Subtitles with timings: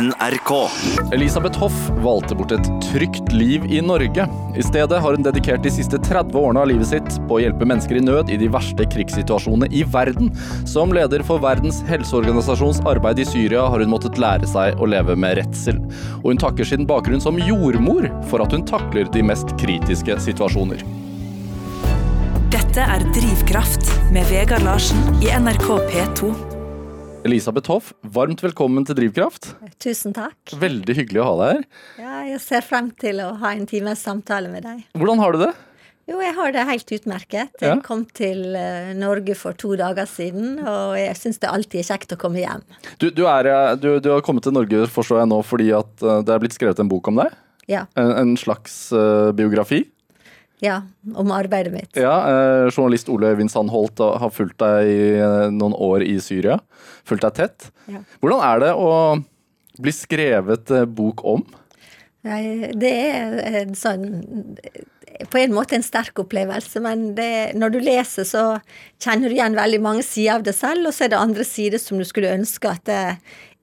[0.00, 0.70] NRK.
[1.12, 4.26] Elisabeth Hoff valgte bort et trygt liv i Norge.
[4.56, 7.66] I stedet har hun dedikert de siste 30 årene av livet sitt på å hjelpe
[7.68, 10.32] mennesker i nød i de verste krigssituasjonene i verden.
[10.66, 15.14] Som leder for Verdens helseorganisasjons arbeid i Syria har hun måttet lære seg å leve
[15.14, 15.78] med redsel.
[16.24, 20.82] Og hun takker sin bakgrunn som jordmor for at hun takler de mest kritiske situasjoner.
[22.54, 26.53] Dette er Drivkraft med Vegard Larsen i NRK P2.
[27.24, 29.54] Elisabeth Hoff, varmt velkommen til Drivkraft.
[29.80, 30.36] Tusen takk.
[30.60, 31.62] Veldig hyggelig å ha deg her.
[32.02, 34.82] Ja, jeg ser frem til å ha en times samtale med deg.
[34.92, 35.54] Hvordan har du det?
[36.04, 37.54] Jo, jeg har det helt utmerket.
[37.62, 37.70] Ja.
[37.70, 41.88] Jeg kom til eh, Norge for to dager siden, og jeg syns det alltid er
[41.94, 42.66] kjekt å komme hjem.
[43.00, 46.04] Du, du, er, eh, du, du har kommet til Norge, forstår jeg nå, fordi at
[46.04, 47.32] eh, det er blitt skrevet en bok om deg?
[47.72, 47.86] Ja.
[47.96, 49.80] En, en slags uh, biografi?
[50.62, 50.80] Ja
[51.14, 51.96] om arbeidet mitt.
[51.98, 56.60] Ja, eh, Journalist Ole Vinsand Holt har fulgt deg i eh, noen år i Syria.
[57.08, 57.70] Fulgt deg tett.
[57.90, 58.02] Ja.
[58.22, 58.90] Hvordan er det å
[59.82, 61.44] bli skrevet eh, bok om?
[62.24, 64.04] Nei, Det er en sånn
[65.28, 68.44] På en måte en sterk opplevelse, men det, når du leser, så
[69.02, 71.82] kjenner du igjen veldig mange sider av det selv, og så er det andre sider
[71.82, 73.02] som du skulle ønske at det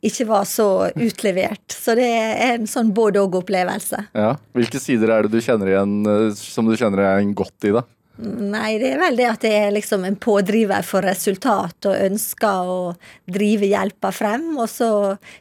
[0.02, 1.76] ikke var så utlevert.
[1.76, 4.06] Så det er en sånn både-og-opplevelse.
[4.18, 4.36] Ja.
[4.58, 7.76] Hvilke sider er det du kjenner igjen eh, som du kjenner igjen godt i?
[7.76, 7.86] da?
[8.22, 12.70] Nei, det er vel det at jeg er liksom en pådriver for resultat og ønsker
[12.70, 12.82] å
[13.30, 14.52] drive hjelpa frem.
[14.60, 14.90] Og så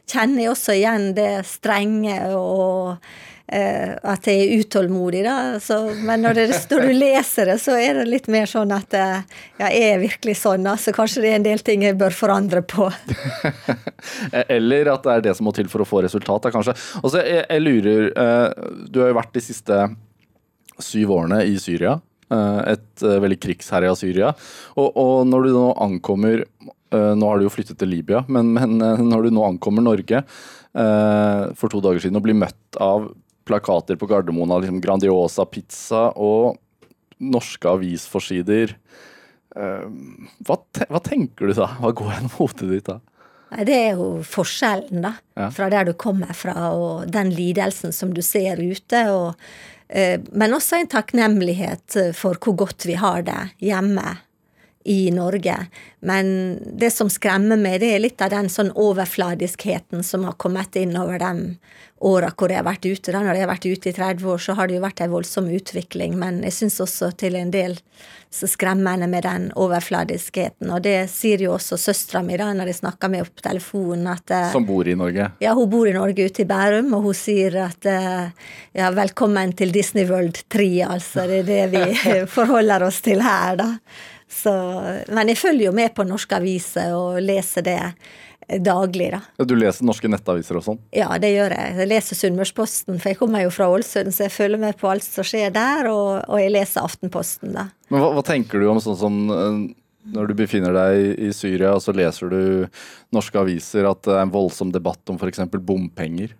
[0.09, 2.95] kjenner jeg også igjen det strenge og
[3.51, 5.35] at jeg er utålmodig, da.
[5.59, 8.95] Så, men når, det, når du leser det, så er det litt mer sånn at
[8.95, 9.23] eh,
[9.59, 10.77] ja, jeg er virkelig sånn, da.
[10.79, 12.87] Så kanskje det er en del ting jeg bør forandre på.
[14.47, 16.75] Eller at det er det som må til for å få resultat, da, kanskje.
[17.03, 19.81] Og så jeg, jeg lurer eh, Du har jo vært de siste
[20.81, 21.97] syv årene i Syria.
[22.31, 24.31] eh, Et eh, veldig krigsherja Syria.
[24.77, 28.53] Og, og når du nå ankommer eh, Nå har du jo flyttet til Libya, men,
[28.57, 32.79] men eh, når du nå ankommer Norge eh, for to dager siden og blir møtt
[32.81, 33.11] av
[33.47, 36.57] plakater på Gardermoen av liksom Grandiosa pizza og
[37.21, 38.75] norske avisforsider
[39.55, 39.87] eh,
[40.47, 41.69] hva, te hva tenker du da?
[41.81, 42.99] Hva går gjennom hodet ditt da?
[43.51, 45.11] Det er jo forskjellen, da.
[45.35, 45.49] Ja.
[45.51, 49.01] Fra der du kommer fra, og den lidelsen som du ser ute.
[49.11, 49.41] Og,
[49.89, 54.15] eh, men også en takknemlighet eh, for hvor godt vi har det hjemme
[54.87, 55.57] i Norge.
[55.99, 56.31] Men
[56.79, 60.95] det som skremmer meg, det er litt av den sånn overfladiskheten som har kommet inn
[60.97, 61.33] over de
[62.01, 63.13] åra hvor jeg har vært ute.
[63.13, 65.13] Da når jeg har vært ute i 30 år, så har det jo vært en
[65.13, 66.17] voldsom utvikling.
[66.19, 67.77] Men jeg syns også til en del
[68.31, 70.71] så skremmende med den overfladiskheten.
[70.71, 74.07] Og det sier jo også søstera mi da når jeg snakker med henne på telefonen,
[74.13, 75.27] at eh, Som bor i Norge?
[75.43, 78.31] ja, hun bor i Norge, ute i Bærum, og hun sier at eh,
[78.79, 81.27] ja, velkommen til Disney World 3, altså.
[81.27, 83.69] Det er det vi forholder oss til her, da.
[84.31, 84.51] Så,
[85.11, 87.79] men jeg følger jo med på norske aviser og leser det
[88.59, 89.45] daglig, da.
[89.47, 90.79] Du leser norske nettaviser og sånn?
[90.95, 91.75] Ja, det gjør jeg.
[91.79, 95.07] Jeg leser Sunnmørsposten, for jeg kommer jo fra Ålesund, så jeg følger med på alt
[95.07, 97.69] som skjer der, og, og jeg leser Aftenposten, da.
[97.91, 99.61] Men hva, hva tenker du om sånn som eh,
[100.15, 102.43] når du befinner deg i, i Syria, og så leser du
[103.13, 105.43] norske aviser at det er en voldsom debatt om f.eks.
[105.61, 106.35] bompenger?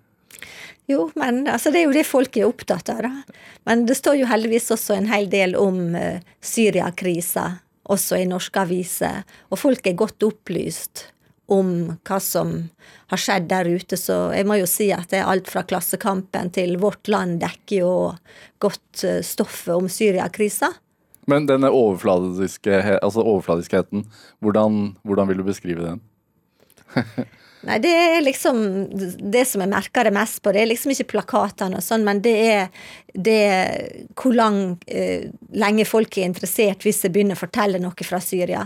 [0.90, 3.42] Jo, men altså, det er jo det folk er opptatt av, da.
[3.70, 7.62] Men det står jo heldigvis også en hel del om uh, Syriakrisa,
[7.92, 9.22] også i norske aviser.
[9.54, 11.08] Og folk er godt opplyst
[11.52, 11.74] om
[12.08, 12.54] hva som
[13.12, 16.54] har skjedd der ute, så jeg må jo si at det er alt fra Klassekampen
[16.56, 17.92] til Vårt Land dekker jo
[18.64, 20.72] godt uh, stoffet om Syriakrisa.
[21.30, 24.08] Men denne overfladiske, altså overfladiskheten,
[24.42, 26.02] hvordan, hvordan vil du beskrive den?
[27.62, 28.62] Nei, det er liksom
[29.32, 30.54] det som jeg merker det mest på.
[30.54, 33.84] Det er liksom ikke plakatene og sånn, men det er, det er
[34.18, 34.58] hvor lang,
[34.90, 38.66] eh, lenge folk er interessert hvis jeg begynner å fortelle noe fra Syria.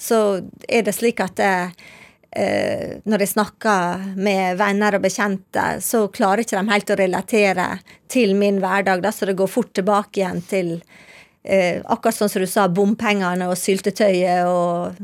[0.00, 1.74] Så er det slik at eh,
[2.36, 7.68] eh, når jeg snakker med venner og bekjente, så klarer ikke de helt å relatere
[8.10, 10.76] til min hverdag, da, så det går fort tilbake igjen til
[11.42, 15.00] eh, akkurat sånn som du sa, bompengene og syltetøyet og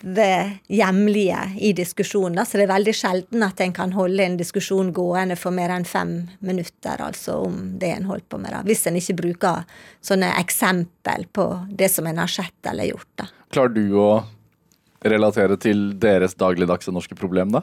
[0.00, 2.38] det hjemlige i diskusjonen.
[2.38, 2.44] Da.
[2.48, 5.84] Så det er veldig sjelden at en kan holde en diskusjon gående for mer enn
[5.84, 8.54] fem minutter, altså om det en holder på med.
[8.54, 8.62] Da.
[8.64, 13.10] Hvis en ikke bruker sånne eksempel på det som en har sett eller gjort.
[13.20, 13.28] Da.
[13.52, 14.10] Klarer du å
[15.04, 17.60] relatere til deres dagligdagse norske problem, da?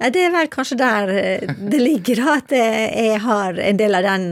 [0.00, 3.94] Nei, det er vel kanskje der eh, det ligger, da, at jeg har en del
[3.98, 4.24] av den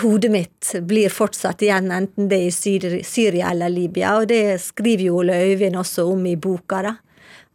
[0.00, 4.58] Hodet mitt blir fortsatt igjen, enten det er i Syri- Syria eller Libya, og det
[4.58, 6.94] skriver jo Ole Øyvind også om i boka, da.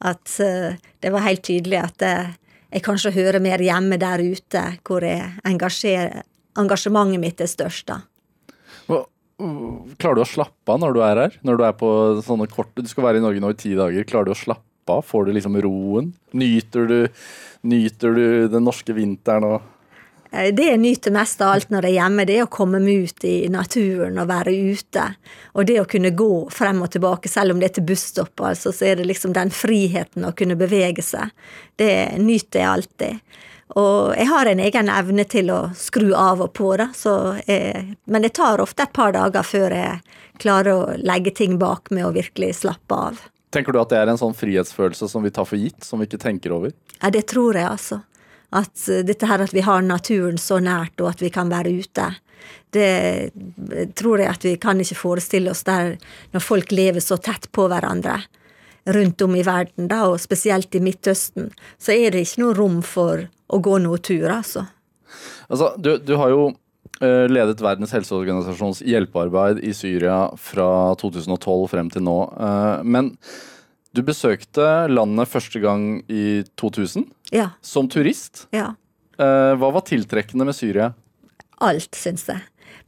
[0.08, 2.32] At eh, det var helt tydelig at eh,
[2.72, 8.00] jeg kanskje hører mer hjemme der ute, hvor engasjementet mitt er størst, da.
[10.02, 11.38] Klarer du å slappe av når du er her?
[11.48, 11.92] Når du er på
[12.26, 14.08] sånne korte Du skal være i Norge nå i ti dager.
[14.08, 15.06] Klarer du å slappe av?
[15.08, 16.12] Får du liksom roen?
[16.38, 16.98] Nyter du,
[17.68, 19.62] nyter du den norske vinteren og
[20.32, 22.80] Eh, Det jeg nyter mest av alt når jeg er hjemme, det er å komme
[22.80, 25.06] meg ut i naturen og være ute.
[25.60, 28.72] Og det å kunne gå frem og tilbake, selv om det er til busstopp, altså,
[28.72, 31.34] så er det liksom den friheten å kunne bevege seg.
[31.76, 33.40] Det nyter jeg alltid.
[33.80, 37.96] Og jeg har en egen evne til å skru av og på, da, så jeg,
[38.12, 42.10] men det tar ofte et par dager før jeg klarer å legge ting bak meg
[42.10, 43.22] og virkelig slappe av.
[43.52, 46.08] Tenker du at det er en sånn frihetsfølelse som vi tar for gitt, som vi
[46.10, 46.74] ikke tenker over?
[47.00, 48.02] Ja, det tror jeg, altså.
[48.52, 51.72] At eh, dette her at vi har naturen så nært, og at vi kan være
[51.72, 52.10] ute,
[52.76, 55.98] det eh, tror jeg at vi kan ikke forestille oss der
[56.32, 58.20] når folk lever så tett på hverandre
[58.86, 62.80] rundt om i verden, da, og spesielt i Midtøsten, så er det ikke noe rom
[62.82, 64.66] for å gå noe tur, altså.
[65.52, 66.46] Altså, du, du har jo
[67.04, 70.70] eh, ledet Verdens helseorganisasjons hjelpearbeid i Syria fra
[71.02, 72.18] 2012 frem til nå.
[72.40, 73.12] eh, men
[73.94, 77.50] du besøkte landet første gang i 2000 Ja.
[77.62, 78.46] som turist.
[78.56, 78.70] Ja.
[79.20, 80.94] Eh, hva var tiltrekkende med Syria?
[81.62, 82.40] alt, syns jeg.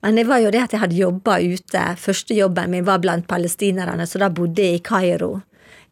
[0.02, 1.82] Men det var jo det at jeg hadde jobba ute.
[2.02, 5.42] Første jobben min var blant palestinerne, så da bodde jeg i Kairo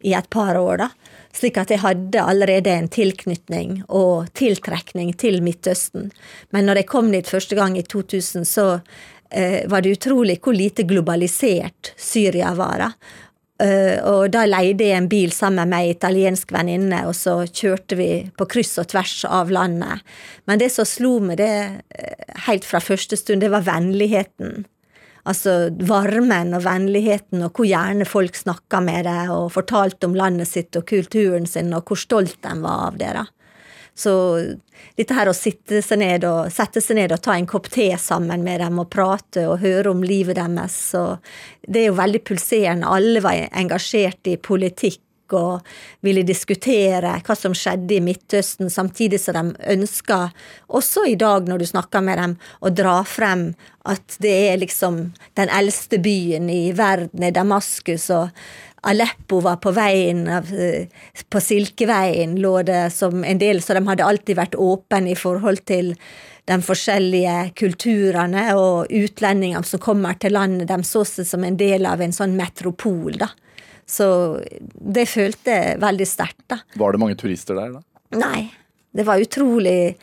[0.02, 0.88] i et par år, da.
[1.32, 6.10] Slik at jeg hadde allerede en tilknytning og tiltrekning til Midtøsten.
[6.52, 8.66] Men når jeg kom dit første gang i 2000, så
[9.30, 12.86] eh, var det utrolig hvor lite globalisert Syria var.
[12.86, 12.90] da.
[13.62, 17.94] Uh, og da leide jeg en bil sammen med ei italiensk venninne, og så kjørte
[17.94, 20.02] vi på kryss og tvers av landet.
[20.50, 21.52] Men det som slo meg det
[21.94, 24.64] eh, helt fra første stund, det var vennligheten.
[25.28, 30.50] Altså varmen og vennligheten, og hvor gjerne folk snakka med deg og fortalte om landet
[30.50, 33.12] sitt og kulturen sin, og hvor stolt de var av det.
[33.20, 33.26] da.
[33.94, 34.12] Så
[34.96, 37.90] dette her å sitte seg ned og, sette seg ned og ta en kopp te
[38.00, 41.20] sammen med dem og prate og høre om livet deres, og
[41.68, 42.88] det er jo veldig pulserende.
[42.88, 45.02] Alle var engasjert i politikk
[45.36, 45.68] og
[46.04, 50.24] ville diskutere hva som skjedde i Midtøsten, samtidig som de ønska,
[50.68, 53.50] også i dag når du snakker med dem, å dra frem
[53.88, 55.00] at det er liksom
[55.38, 58.30] den eldste byen i verden, er Damaskus, og
[58.82, 60.90] Aleppo var på veien eh,
[61.30, 65.62] på Silkeveien, lå det som en del, så de hadde alltid vært åpne i forhold
[65.70, 65.94] til
[66.50, 70.66] de forskjellige kulturene og utlendingene som kommer til landet.
[70.70, 73.30] De så seg som en del av en sånn metropol, da.
[73.86, 74.06] Så
[74.96, 76.60] det følte jeg veldig sterkt, da.
[76.78, 77.82] Var det mange turister der da?
[78.20, 78.50] Nei.
[78.92, 79.94] Det var utrolig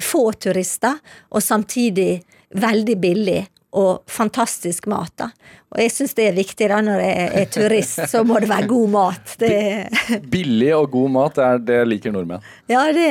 [0.00, 0.98] få turister,
[1.34, 2.22] og samtidig
[2.56, 3.40] veldig billig
[3.76, 5.12] og fantastisk mat.
[5.16, 5.30] da.
[5.68, 8.68] Og jeg syns det er viktig da når jeg er turist, så må det være
[8.70, 9.34] god mat.
[9.40, 12.44] Det, Billig og god mat, er det liker nordmenn.
[12.72, 13.08] ja, det,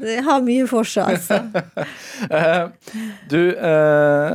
[0.00, 1.42] det har mye for seg, altså.
[2.34, 2.64] Eh,
[3.28, 4.34] du eh,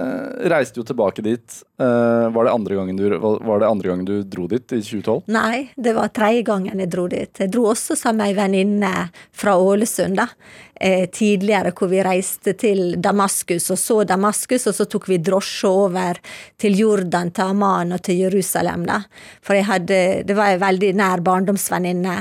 [0.52, 1.62] reiste jo tilbake dit.
[1.80, 5.22] Eh, var, det andre gangen du, var det andre gangen du dro dit, i 2012?
[5.32, 7.32] Nei, det var tredje gangen jeg dro dit.
[7.40, 8.92] Jeg dro også sammen med ei venninne
[9.36, 10.28] fra Ålesund, da.
[10.76, 15.68] Eh, tidligere, hvor vi reiste til Damaskus, og så Damaskus, og så tok vi drosje
[15.68, 16.20] over
[16.60, 19.02] til Jordan, til Amman og til Jerusalem, da.
[19.46, 22.16] For jeg hadde, det var en veldig nær barndomsvenninne.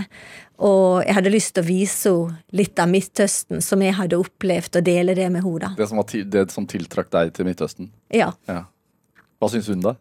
[0.58, 4.80] Og jeg hadde lyst til å vise henne litt av Midtøsten, som jeg hadde opplevd,
[4.80, 5.70] og dele det med henne.
[5.78, 7.92] Det som, var det som tiltrakk deg til Midtøsten?
[8.14, 8.32] Ja.
[8.50, 8.64] Ja.
[9.38, 9.94] Hva syns hun da?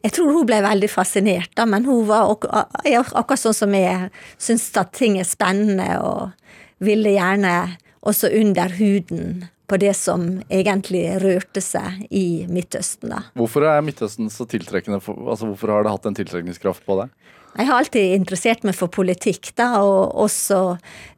[0.00, 3.74] Jeg tror hun ble veldig fascinert, da, men hun var ak ak akkurat sånn som
[3.76, 4.08] jeg
[4.40, 6.32] syns at ting er spennende, og
[6.80, 13.14] ville gjerne også under huden på det som egentlig rørte seg i Midtøsten.
[13.14, 13.22] da.
[13.38, 14.98] Hvorfor er Midtøsten så tiltrekkende?
[14.98, 17.14] Altså, hvorfor har det hatt en tiltrekningskraft på deg?
[17.50, 20.58] Jeg har alltid interessert meg for politikk, da, og også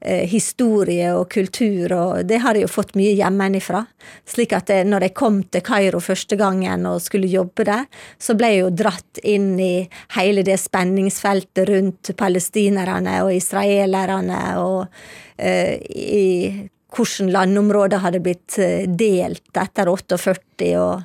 [0.01, 3.83] eh, historie og kultur, og det har jeg jo fått mye hjemmefra.
[4.29, 7.85] Slik at jeg, når jeg kom til Kairo første gangen og skulle jobbe der,
[8.17, 9.75] så ble jeg jo dratt inn i
[10.17, 14.87] hele det spenningsfeltet rundt palestinerne og israelerne, og
[15.37, 16.29] eh, i
[16.93, 21.03] hvordan landområdet hadde blitt eh, delt etter 48, og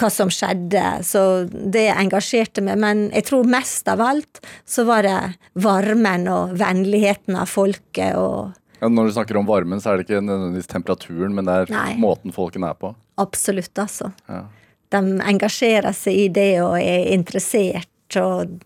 [0.00, 2.78] hva som skjedde, så det engasjerte meg.
[2.80, 5.18] Men jeg tror mest av alt så var det
[5.60, 10.06] varmen og vennligheten av folket og Ja, når du snakker om varmen, så er det
[10.06, 11.90] ikke nødvendigvis temperaturen, men det er Nei.
[12.00, 12.94] måten folkene er på.
[13.20, 14.08] absolutt, altså.
[14.24, 14.46] Ja.
[14.90, 18.56] De engasjerer seg i det og er interessert og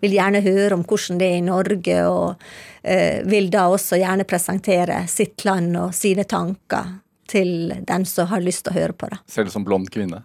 [0.00, 2.42] vil gjerne høre om hvordan det er i Norge, og
[2.82, 6.98] eh, vil da også gjerne presentere sitt land og sine tanker
[7.30, 9.20] til den som har lyst til å høre på det.
[9.30, 10.24] Selv som blond kvinne.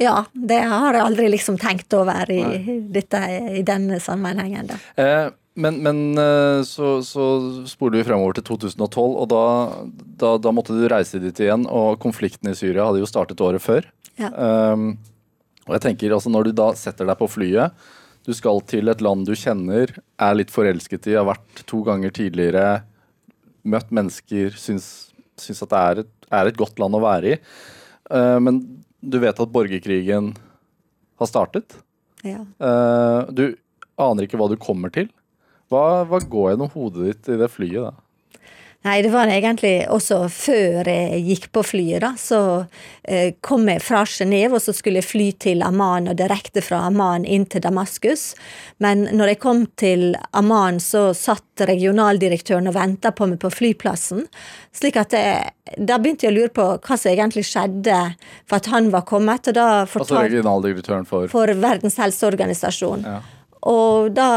[0.00, 2.42] Ja, det har jeg aldri liksom tenkt over i,
[2.92, 3.20] dette,
[3.56, 4.68] i denne sammenhengen.
[4.68, 4.80] da.
[5.00, 7.26] Eh, men men eh, så, så
[7.64, 9.44] spoler vi fremover til 2012, og da,
[10.20, 11.64] da, da måtte du reise dit igjen.
[11.64, 13.88] Og konflikten i Syria hadde jo startet året før.
[14.20, 14.28] Ja.
[14.36, 14.98] Um,
[15.66, 17.88] og jeg tenker altså Når du da setter deg på flyet,
[18.26, 22.10] Du skal til et land du kjenner, er litt forelsket i, har vært to ganger
[22.14, 22.80] tidligere,
[23.66, 27.38] møtt mennesker, syns, syns at det er et, er et godt land å være i.
[28.10, 28.60] Uh, men
[28.98, 30.32] du vet at borgerkrigen
[31.20, 31.78] har startet.
[32.26, 32.42] Ja.
[32.58, 33.44] Uh, du
[34.02, 35.08] aner ikke hva du kommer til.
[35.70, 37.94] Hva, hva går gjennom hodet ditt i det flyet da?
[38.86, 42.12] Nei, det var egentlig også før jeg gikk på flyet, da.
[42.20, 42.38] Så
[43.02, 46.84] eh, kom jeg fra Genéve, og så skulle jeg fly til Amman, og direkte fra
[46.86, 48.28] Amman inn til Damaskus.
[48.84, 54.28] Men når jeg kom til Amman, så satt regionaldirektøren og venta på meg på flyplassen.
[54.76, 57.98] Slik at jeg, da begynte jeg å lure på hva som egentlig skjedde
[58.46, 59.50] for at han var kommet.
[59.50, 63.02] Og da Altså regionaldirektøren for for Verdens helseorganisasjon.
[63.02, 63.18] Ja.
[63.66, 64.30] Og da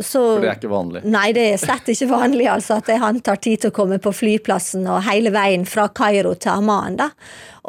[0.00, 1.02] så For det er ikke vanlig.
[1.12, 4.14] Nei, det er slett ikke vanlig altså, at han tar tid til å komme på
[4.16, 6.96] flyplassen og hele veien fra Kairo til Amman.
[7.02, 7.10] Da.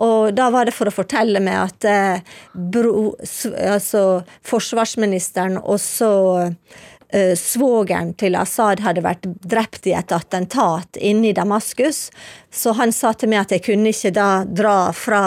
[0.06, 6.14] Og da var det for å fortelle meg at eh, bro, altså, forsvarsministeren og så
[6.48, 12.08] eh, svogeren til Assad hadde vært drept i et attentat inne i Damaskus.
[12.48, 15.24] Så han sa til meg at jeg kunne ikke da dra fra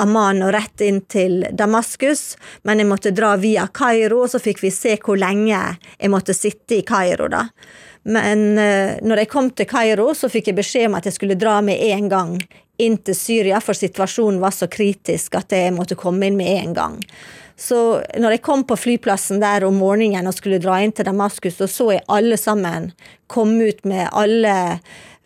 [0.00, 2.34] Amman og rett inn til Damaskus,
[2.66, 6.34] men jeg måtte dra via Kairo, og så fikk vi se hvor lenge jeg måtte
[6.36, 7.46] sitte i Kairo, da.
[8.04, 11.38] Men eh, når jeg kom til Kairo, så fikk jeg beskjed om at jeg skulle
[11.40, 12.34] dra med en gang
[12.82, 16.76] inn til Syria, for situasjonen var så kritisk at jeg måtte komme inn med en
[16.76, 17.00] gang.
[17.56, 21.60] Så når jeg kom på flyplassen der om morgenen og skulle dra inn til Damaskus,
[21.60, 22.90] så så jeg alle sammen
[23.30, 24.54] komme ut med alle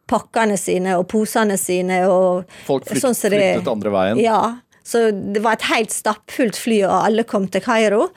[0.08, 4.20] pakkene sine og posene sine og Folk flytt, sånn det- flyttet andre veien.
[4.24, 4.42] ja,
[4.84, 8.08] så det var et helt stappfullt fly, og alle kom til Kairo.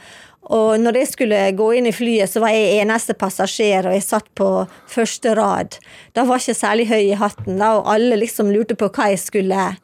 [0.52, 4.02] Og når jeg skulle gå inn i flyet, så var jeg eneste passasjer, og jeg
[4.04, 4.48] satt på
[4.90, 5.78] første rad.
[6.18, 9.12] Da var jeg ikke særlig høy i hatten, da, og alle liksom lurte på hva
[9.14, 9.78] jeg skulle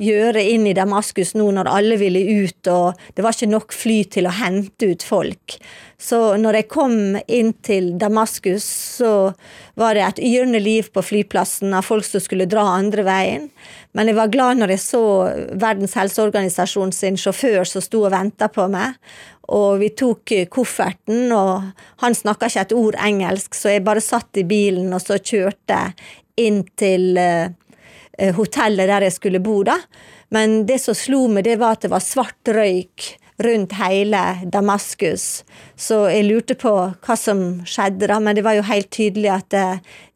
[0.00, 3.98] gjøre inn i Damaskus nå når alle ville ut, og det var ikke nok fly
[4.04, 5.58] til å hente ut folk.
[6.04, 6.96] Så når jeg kom
[7.32, 8.64] inn til Damaskus,
[8.98, 9.32] så
[9.80, 13.46] var det et yrende liv på flyplassen av folk som skulle dra andre veien.
[13.96, 15.04] Men jeg var glad når jeg så
[15.62, 18.98] Verdens helseorganisasjon sin sjåfør som sto og venta på meg.
[19.54, 21.72] Og vi tok kofferten, og
[22.04, 25.80] han snakka ikke et ord engelsk, så jeg bare satt i bilen og så kjørte
[26.40, 27.48] inn til eh,
[28.18, 29.78] eh, hotellet der jeg skulle bo, da.
[30.34, 34.20] Men det som slo meg, det var at det var svart røyk rundt hele
[34.52, 35.44] Damaskus.
[35.76, 39.48] Så jeg lurte på hva som skjedde, da, men det var jo helt tydelig at
[39.54, 39.66] det,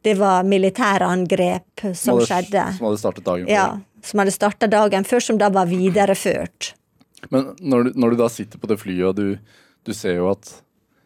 [0.06, 2.64] det var militærangrep som hadde, skjedde.
[2.78, 3.54] Som hadde startet dagen før.
[3.54, 3.66] Ja,
[4.08, 6.72] som hadde starta dagen før, som da var videreført.
[7.34, 10.30] Men når du, når du da sitter på det flyet, og du, du ser jo
[10.32, 10.58] at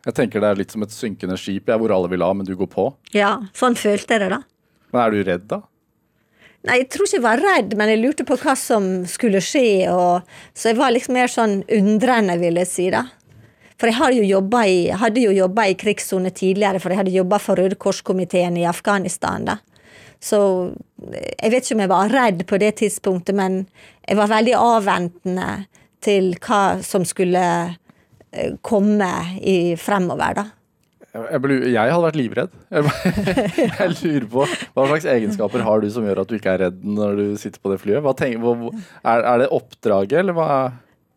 [0.03, 2.47] Jeg tenker det er litt som et synkende skip, jeg, hvor alle vil av, men
[2.47, 2.89] du går på.
[3.15, 4.41] Ja, sånn følte jeg det, da.
[4.91, 5.61] Men er du redd, da?
[6.63, 9.91] Nei, jeg tror ikke jeg var redd, men jeg lurte på hva som skulle skje.
[9.91, 12.87] Og, så jeg var liksom mer sånn undrende, vil jeg si.
[12.95, 13.09] da.
[13.81, 17.17] For jeg har jo jobbet i, hadde jo jobba i krigssone tidligere, for jeg hadde
[17.17, 19.49] jobba for Røde Kors-komiteen i Afghanistan.
[19.51, 19.59] da.
[20.23, 20.39] Så
[21.03, 23.65] jeg vet ikke om jeg var redd på det tidspunktet, men
[24.07, 25.49] jeg var veldig avventende
[26.03, 27.43] til hva som skulle
[28.31, 29.11] eh, komme
[29.43, 30.47] i fremover, da.
[31.13, 32.53] Jeg, ble, jeg hadde vært livredd.
[32.73, 32.93] Jeg,
[33.81, 36.79] jeg lurer på Hva slags egenskaper har du som gjør at du ikke er redd
[36.89, 38.07] når du sitter på det flyet?
[38.17, 40.49] Tenker, hva, er, er det oppdraget, eller hva?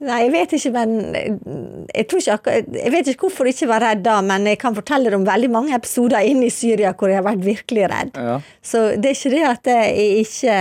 [0.04, 3.86] Nei, jeg vet ikke, men jeg, tror ikke, jeg vet ikke hvorfor jeg ikke var
[3.86, 7.22] redd da, men jeg kan fortelle om veldig mange episoder inne i Syria hvor jeg
[7.22, 8.20] har vært virkelig redd.
[8.20, 8.36] Ja.
[8.60, 10.58] Så det er ikke det at jeg ikke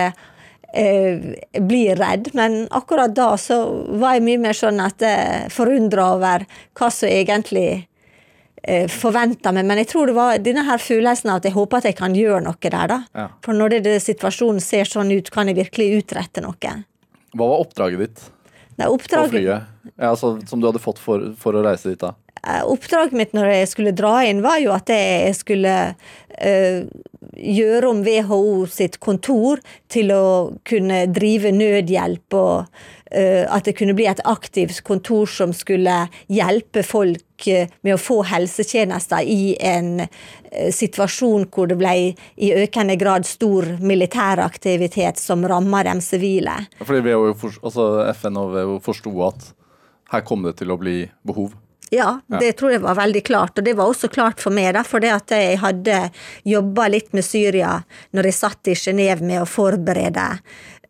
[0.78, 1.26] eh,
[1.66, 3.58] blir redd, men akkurat da så
[3.98, 6.46] var jeg mye mer sånn at jeg forundra over
[6.78, 7.84] hva som egentlig eh,
[8.88, 9.66] forventa meg.
[9.68, 12.14] Men jeg tror det var denne her følelsen av at jeg håper at jeg kan
[12.16, 12.98] gjøre noe der, da.
[13.12, 13.26] Ja.
[13.44, 16.74] For når det, det, situasjonen ser sånn ut, kan jeg virkelig utrette noe.
[17.34, 18.24] Hva var oppdraget ditt
[18.78, 19.30] Nei, oppdraget...
[19.30, 19.72] på flyet?
[19.94, 22.14] Ja, altså, som du hadde fått for, for å reise dit, da?
[22.44, 25.74] Eh, Oppdraget mitt når jeg skulle dra inn, var jo at jeg skulle
[26.44, 26.80] øh,
[27.34, 30.24] gjøre om WHO sitt kontor til å
[30.66, 32.66] kunne drive nødhjelp, og
[33.14, 38.00] øh, at det kunne bli et aktivt kontor som skulle hjelpe folk eh, med å
[38.00, 45.46] få helsetjenester i en eh, situasjon hvor det ble i økende grad stor militæraktivitet som
[45.48, 46.56] ramma de sivile.
[46.84, 49.52] Fordi WHO, altså FN og WHO forsto at
[50.14, 51.54] her kom det til å bli behov.
[51.94, 53.58] Ja, det tror jeg var veldig klart.
[53.58, 55.98] Og det var også klart for meg, da, for det at jeg hadde
[56.48, 57.76] jobba litt med Syria
[58.16, 60.24] når jeg satt i Genéve med å forberede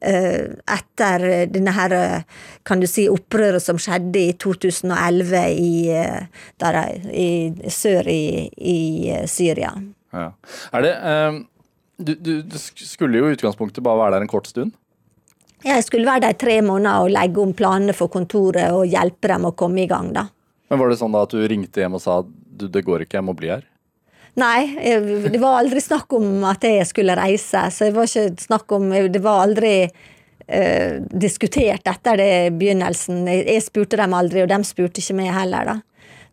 [0.00, 6.78] etter denne her, eh, kan du si, opprøret som skjedde i 2011 i, eh, der,
[7.10, 7.28] i
[7.72, 8.78] sør i, i
[9.12, 9.74] eh, Syria.
[10.14, 10.30] Ja.
[10.72, 11.42] Er det eh,
[11.96, 14.74] du, du, du skulle jo i utgangspunktet bare være der en kort stund.
[15.64, 19.30] Jeg skulle være der i tre måneder og legge om planene for kontoret og hjelpe
[19.30, 20.26] dem å komme i gang, da.
[20.68, 23.20] Men var det sånn da at du ringte hjem og sa du, det går ikke,
[23.20, 23.64] jeg må bli her?
[24.40, 27.68] Nei, jeg, det var aldri snakk om at jeg skulle reise.
[27.70, 33.24] Så det var ikke snakk om Det var aldri eh, diskutert etter det begynnelsen.
[33.30, 35.76] Jeg, spurte dem aldri, og de spurte ikke meg heller, da.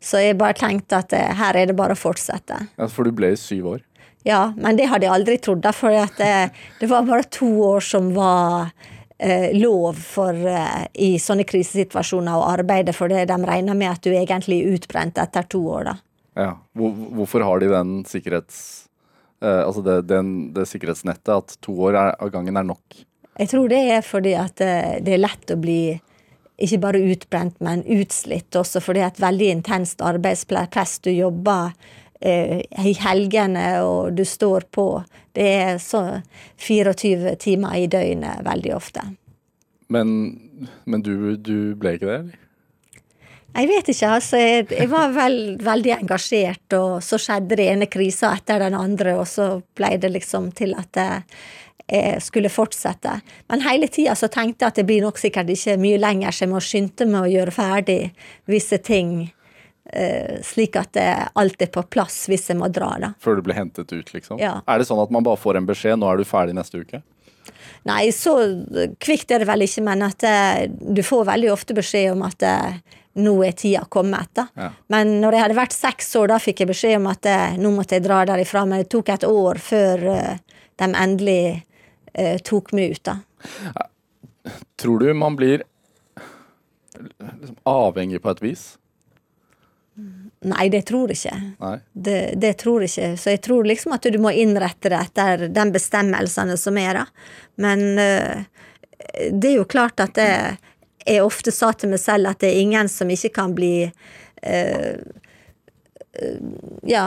[0.01, 2.57] Så jeg bare tenkte at eh, her er det bare å fortsette.
[2.77, 3.85] Ja, For du ble syv år?
[4.25, 6.33] Ja, men det hadde jeg aldri trodd, da, for det,
[6.77, 8.69] det var bare to år som var
[9.17, 14.05] eh, lov for eh, i sånne krisesituasjoner å arbeide, for det de regner med at
[14.05, 15.89] du egentlig er utbrent etter to år.
[15.89, 15.95] da.
[16.37, 18.87] Ja, Hvor, Hvorfor har de den sikkerhets...
[19.41, 22.99] Uh, altså det, den, det, sikkerhetsnettet at to år er, av gangen er nok?
[23.39, 25.95] Jeg tror det er fordi at eh, det er lett å bli
[26.61, 30.99] ikke bare utbrent, men utslitt også, fordi det er et veldig intenst arbeidspress.
[31.01, 34.85] Du jobber uh, i helgene, og du står på.
[35.33, 36.03] Det er så
[36.61, 39.07] 24 timer i døgnet veldig ofte.
[39.91, 40.13] Men,
[40.85, 42.40] men du, du, ble ikke det, eller?
[43.51, 44.39] Jeg vet ikke, altså.
[44.39, 49.17] Jeg, jeg var vel, veldig engasjert, og så skjedde det ene krisa etter den andre,
[49.19, 51.01] og så ble det liksom til at
[51.91, 53.17] jeg skulle fortsette.
[53.51, 56.45] Men hele tida så tenkte jeg at det blir nok sikkert ikke mye lenger, så
[56.45, 58.01] jeg må skynde meg å gjøre ferdig
[58.47, 59.31] visse ting
[59.93, 60.97] Eh, slik at
[61.35, 62.93] alt er på plass hvis jeg må dra.
[63.01, 63.09] da.
[63.19, 64.39] Før du blir hentet ut, liksom?
[64.39, 64.61] Ja.
[64.69, 67.01] Er det sånn at man bare får en beskjed 'nå er du ferdig neste uke'?
[67.83, 68.37] Nei, så
[69.01, 72.43] kvikt er det vel ikke, men at eh, du får veldig ofte beskjed om at
[72.43, 72.77] eh,
[73.19, 74.29] nå er tida kommet.
[74.37, 74.47] da.
[74.55, 74.69] Ja.
[74.93, 77.27] Men når jeg hadde vært seks år, da fikk jeg beskjed om at
[77.59, 78.63] nå måtte jeg dra derifra.
[78.65, 80.05] Men det tok et år før
[80.81, 81.43] de endelig
[82.17, 83.03] uh, tok meg ut.
[83.11, 83.17] da.
[84.81, 85.63] Tror du man blir
[86.95, 88.63] liksom avhengig på et vis?
[90.41, 91.75] Nei, det tror jeg ikke.
[91.93, 93.09] Det, det, tror jeg ikke.
[93.21, 97.05] Så jeg tror liksom at du må innrette det etter den bestemmelsene som er, da.
[97.61, 98.41] Men uh,
[99.29, 100.31] det er jo klart at det,
[101.05, 104.97] jeg ofte sa til meg selv at det er ingen som ikke kan bli eh,
[106.87, 107.05] ja,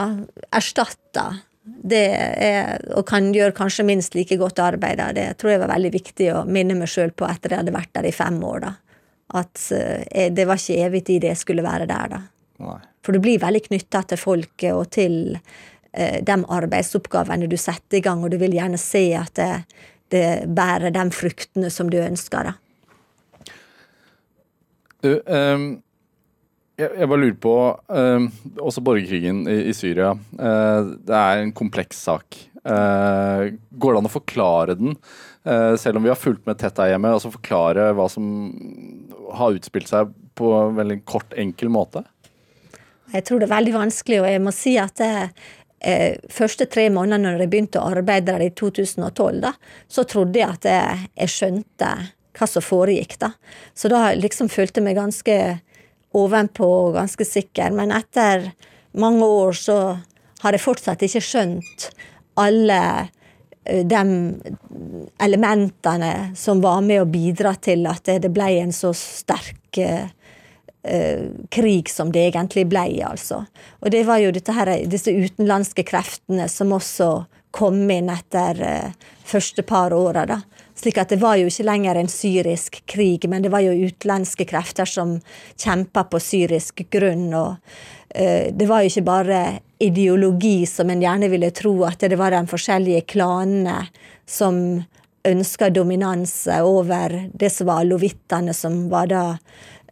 [0.51, 1.27] erstatta.
[1.65, 5.01] Det er, og kan gjøre kanskje minst like godt arbeid.
[5.17, 7.93] Det tror jeg var veldig viktig å minne meg sjøl på etter jeg hadde vært
[7.97, 8.67] der i fem år.
[8.67, 8.73] da.
[9.41, 12.21] At eh, det var ikke evig tid jeg skulle være der, da.
[12.65, 12.81] Nei.
[13.05, 18.05] For du blir veldig knytta til folket og til eh, de arbeidsoppgavene du setter i
[18.05, 19.49] gang, og du vil gjerne se at det,
[20.13, 20.27] det
[20.57, 22.51] bærer de fruktene som du ønsker.
[22.51, 22.55] da.
[25.05, 25.65] Du, um,
[26.79, 27.53] jeg, jeg, bare lurer på
[27.93, 30.15] um, Også borgerkrigen i, i Syria.
[30.33, 32.39] Uh, det er en kompleks sak.
[32.65, 34.95] Uh, går det an å forklare den,
[35.45, 37.11] uh, selv om vi har fulgt med tett her hjemme?
[37.13, 38.25] altså Forklare hva som
[39.37, 42.01] har utspilt seg på en veldig kort, enkel måte?
[43.13, 45.13] Jeg tror det er veldig vanskelig, og jeg må si at det,
[46.33, 49.51] første tre månedene når jeg begynte å arbeide der i 2012, da,
[49.85, 51.91] så trodde jeg at jeg, jeg skjønte
[52.35, 53.17] hva som foregikk.
[53.19, 53.31] da.
[53.73, 55.37] Så da liksom følte jeg meg ganske
[56.15, 57.73] ovenpå og ganske sikker.
[57.75, 58.51] Men etter
[58.95, 59.77] mange år så
[60.43, 61.89] har jeg fortsatt ikke skjønt
[62.39, 62.79] alle
[63.65, 64.01] eh, de
[65.23, 70.11] elementene som var med å bidra til at det ble en så sterk eh,
[70.83, 73.45] eh, krig som det egentlig ble, altså.
[73.81, 77.09] Og det var jo her, disse utenlandske kreftene som også
[77.55, 78.59] kom inn etter
[79.23, 80.41] første par åra, da.
[80.75, 84.47] Slik at det var jo ikke lenger en syrisk krig, men det var jo utenlandske
[84.49, 85.17] krefter som
[85.55, 87.29] kjempa på syrisk grunn.
[87.33, 87.55] og
[88.09, 89.39] eh, Det var jo ikke bare
[89.79, 93.85] ideologi som en gjerne ville tro, at det var de forskjellige klanene
[94.27, 94.83] som
[95.25, 99.23] ønska dominanse over det som var alovittene, som var da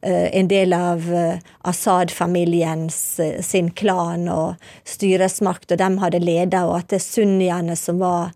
[0.06, 1.40] en del av eh,
[1.70, 8.02] Assad-familiens eh, sin klan og styresmakt, og de hadde leda, og at det sunniene, som
[8.04, 8.34] var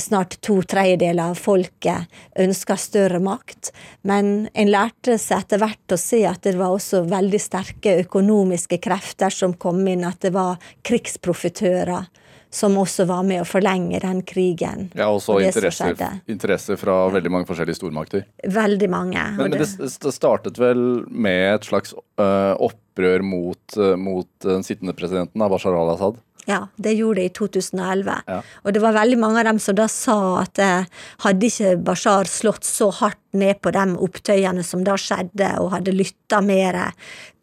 [0.00, 2.08] snart to tredjedeler av folket,
[2.40, 3.74] ønska større makt.
[4.08, 8.78] Men en lærte seg etter hvert å se at det var også veldig sterke økonomiske
[8.80, 10.56] krefter som kom inn, at det var
[10.88, 12.08] krigsprofitører
[12.50, 14.88] som også var med å forlenge den krigen.
[14.96, 18.26] Ja, og så interesse, fra fra veldig mange forskjellige stormakter.
[18.42, 19.24] Veldig mange.
[19.38, 24.96] Men, men det startet vel med et slags uh, opprør mot, uh, mot, den sittende
[24.96, 26.22] presidenten, Bashar al-Assad?
[26.46, 28.18] Ja, det gjorde det i 2011.
[28.30, 28.38] Ja.
[28.62, 32.30] Og det var veldig mange av dem som da sa at uh, hadde ikke Bashar
[32.30, 36.78] slått så hardt ned på de opptøyene som da skjedde, og hadde lytta mer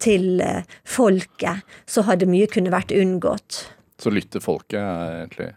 [0.02, 0.42] til
[0.88, 3.66] folket, så hadde mye kunne vært unngått.
[4.02, 5.52] Så lytte folket er egentlig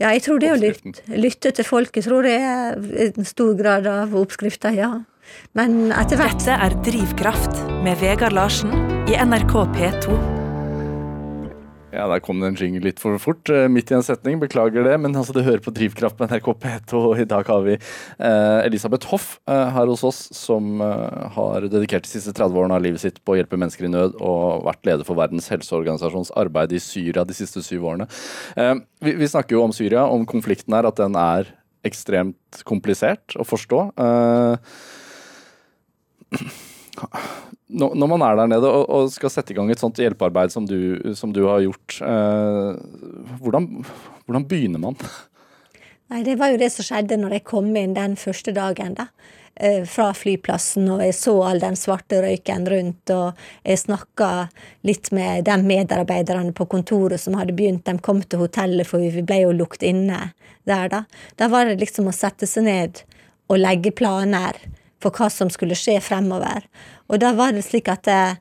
[0.00, 3.88] Ja, jeg tror det å lytte, lytte til folket tror jeg er en stor grad
[3.90, 4.94] av oppskrifta, ja.
[5.54, 8.72] Men etter hvert Dette er Drivkraft med Vegard Larsen
[9.12, 10.39] i NRK P2.
[11.90, 14.38] Ja, Der kom det en jingle litt for fort uh, midt i en setning.
[14.42, 14.94] Beklager det.
[15.02, 18.60] Men altså, du hører på Drivkraft med NRK P2, og i dag har vi uh,
[18.62, 23.02] Elisabeth Hoff uh, her hos oss, som har dedikert de siste 30 årene av livet
[23.02, 26.82] sitt på å hjelpe mennesker i nød, og vært leder for Verdens helseorganisasjons arbeid i
[26.82, 28.06] Syria de siste syv årene.
[29.02, 31.50] Vi, snakker jo om Syria, om konflikten her, at den er
[31.86, 33.86] ekstremt komplisert å forstå
[37.70, 41.12] når man er der nede og, skal sette i gang et sånt hjelpearbeid som du,
[41.16, 43.68] som du har gjort, eh, hvordan,
[44.26, 44.96] hvordan, begynner man?
[46.10, 48.94] Nei, Det var jo det som skjedde når jeg kom inn den første dagen.
[48.94, 49.06] da,
[49.54, 53.10] eh, Fra flyplassen, og jeg så all den svarte røyken rundt.
[53.10, 53.34] Og
[53.64, 54.50] jeg snakka
[54.82, 57.84] litt med de medarbeiderne på kontoret som hadde begynt.
[57.84, 60.32] De kom til hotellet, for vi ble jo lukket inne
[60.66, 61.04] der, da.
[61.36, 63.02] Da var det liksom å sette seg ned
[63.48, 64.58] og legge planer
[65.00, 66.66] for hva som skulle skje fremover.
[67.08, 68.38] Og da var det slik at eh,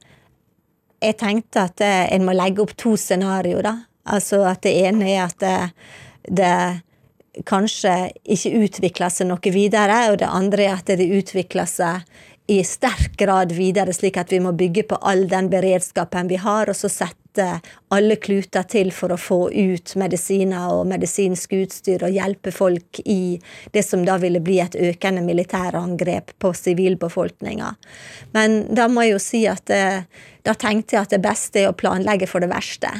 [0.99, 3.75] jeg tenkte at eh, en må legge opp to scenarioer, da.
[4.09, 5.97] Altså at det ene er at det, eh,
[6.29, 12.03] det kanskje ikke utvikler seg noe videre, og det andre er at det utvikler seg
[12.49, 16.69] i sterk grad videre, slik at vi må bygge på all den beredskapen vi har,
[16.69, 22.03] og så sette sette alle kluter til for å få ut medisiner og medisinsk utstyr
[22.03, 23.39] og hjelpe folk i
[23.73, 27.75] det som da ville bli et økende militærangrep på sivilbefolkninga.
[28.33, 30.05] Men da må jeg jo si at det,
[30.43, 32.91] da tenkte jeg at det beste er å planlegge for det verste.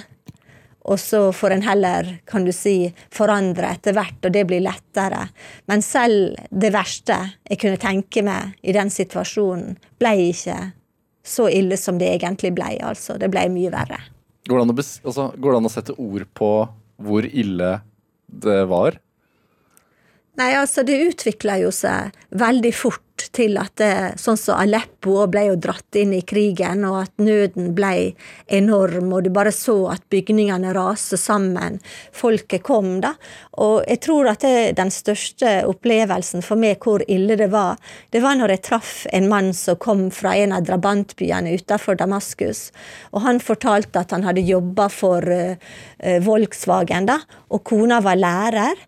[0.89, 5.27] Og så får en heller, kan du si, forandre etter hvert, og det blir lettere.
[5.69, 10.71] Men selv det verste jeg kunne tenke meg i den situasjonen, ble ikke
[11.21, 12.79] så ille som det egentlig ble.
[12.81, 13.19] Altså.
[13.21, 13.99] Det ble mye verre.
[14.47, 16.51] Går det, an å, altså, går det an å sette ord på
[16.99, 17.71] hvor ille
[18.29, 18.99] det var?
[20.39, 25.41] Nei, altså det utvikla jo seg veldig fort til at det, sånn som Aleppo ble
[25.49, 28.13] jo dratt inn i krigen, og at nøden ble
[28.47, 31.81] enorm, og du bare så at bygningene raste sammen.
[32.15, 33.11] Folket kom, da.
[33.59, 37.75] Og jeg tror at det, den største opplevelsen for meg hvor ille det var,
[38.15, 42.69] det var når jeg traff en mann som kom fra en av drabantbyene utenfor Damaskus.
[43.11, 45.59] Og han fortalte at han hadde jobba for uh,
[46.23, 47.19] Volkswagen, da,
[47.51, 48.87] og kona var lærer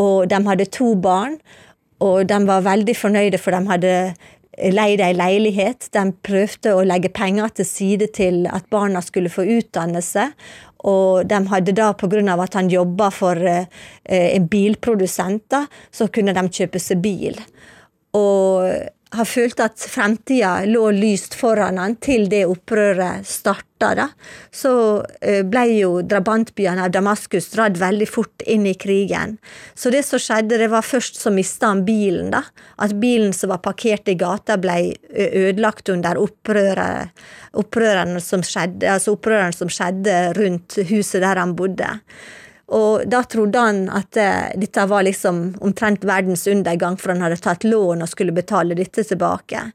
[0.00, 1.38] og de hadde to barn.
[2.04, 3.92] Og de var veldig fornøyde, for de hadde
[4.74, 5.88] leid ei leilighet.
[5.94, 10.28] De prøvde å legge penger til side til at barna skulle få utdannelse.
[10.84, 12.42] Og de hadde da, pga.
[12.42, 13.66] at han jobba for eh,
[14.04, 17.40] en bilprodusent, da, så kunne de kjøpe seg bil.
[18.14, 18.68] Og
[19.14, 24.08] har følt at fremtida lå lyst foran han til det opprøret starta.
[24.54, 24.70] Så
[25.20, 29.36] eh, ble jo drabantbyene av Damaskus dratt veldig fort inn i krigen.
[29.76, 32.30] Så det som skjedde, det var først så mista han bilen.
[32.32, 32.42] da.
[32.80, 39.18] At bilen som var parkert i gata, ble ødelagt under opprørene som altså
[39.58, 42.00] som skjedde rundt huset der han bodde.
[42.72, 47.42] Og da trodde han at uh, dette var liksom omtrent verdens undergang, for han hadde
[47.44, 49.66] tatt lån og skulle betale dette tilbake.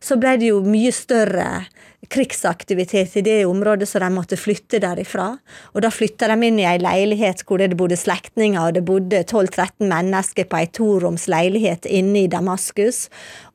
[0.00, 1.48] Så ble det jo mye større
[2.08, 5.32] krigsaktivitet i det området, så de måtte flytte derifra.
[5.74, 9.24] Og da flytta de inn i ei leilighet hvor det bodde slektninger, og det bodde
[9.26, 13.08] 12-13 mennesker på ei toroms leilighet inne i Damaskus,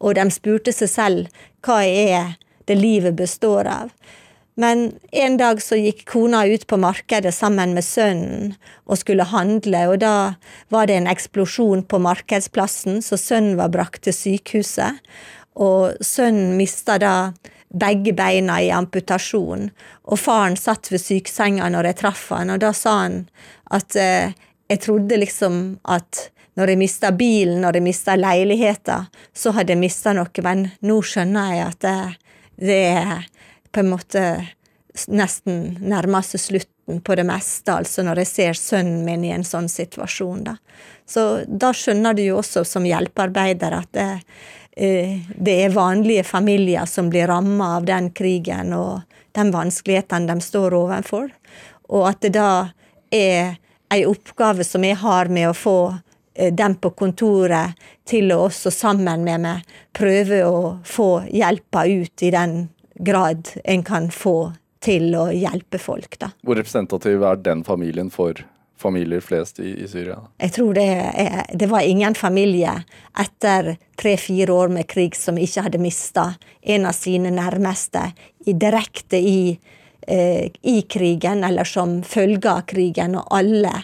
[0.03, 2.35] og de spurte seg selv hva er
[2.67, 3.89] det livet består av.
[4.55, 8.53] Men en dag så gikk kona ut på markedet sammen med sønnen
[8.85, 10.15] og skulle handle, og da
[10.73, 15.01] var det en eksplosjon på markedsplassen, så sønnen var brakt til sykehuset.
[15.57, 17.33] Og sønnen mista da
[17.73, 19.71] begge beina i amputasjon,
[20.05, 23.23] og faren satt ved sykesenga når jeg traff han, og da sa han
[23.73, 24.35] at eh,
[24.69, 28.99] jeg trodde liksom at når jeg mista bilen, når jeg mista leiligheta,
[29.33, 31.97] så hadde jeg mista noe, men nå skjønner jeg at det,
[32.61, 33.23] det er
[33.73, 34.23] på en måte
[35.07, 39.69] nesten nærmer slutten på det meste, altså når jeg ser sønnen min i en sånn
[39.71, 40.43] situasjon.
[40.45, 40.57] Da.
[41.09, 44.09] Så da skjønner du jo også som hjelpearbeider at det,
[44.77, 49.01] eh, det er vanlige familier som blir ramma av den krigen og
[49.33, 51.31] de vanskelighetene de står overfor,
[51.89, 52.69] og at det da
[53.13, 53.55] er
[53.93, 55.77] ei oppgave som jeg har med å få
[56.35, 62.25] eh, dem på kontoret til å også sammen med meg prøve å få hjelpa ut
[62.25, 62.57] i den
[62.95, 64.53] grad en kan få
[64.83, 66.17] til å hjelpe folk.
[66.19, 66.33] Da.
[66.43, 68.41] Hvor representativ er den familien for
[68.83, 70.17] familier flest i, i Syria?
[70.43, 70.87] Jeg tror det,
[71.23, 72.75] er, det var ingen familie
[73.19, 78.09] etter tre-fire år med krig som ikke hadde mista en av sine nærmeste
[78.45, 79.53] i, direkte i,
[80.07, 83.77] eh, i krigen, eller som følge av krigen, og alle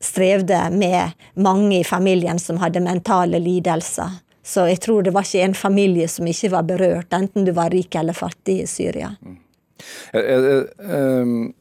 [0.00, 4.22] strevde med mange i familien som hadde mentale lidelser.
[4.46, 7.72] Så jeg tror det var ikke en familie som ikke var berørt, enten du var
[7.74, 9.10] rik eller fattig i Syria.
[9.18, 9.38] Mm.
[10.14, 11.54] Jeg, jeg,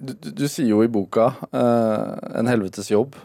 [0.00, 3.18] du, du, du, sier jo i boka uh, 'En helvetes jobb',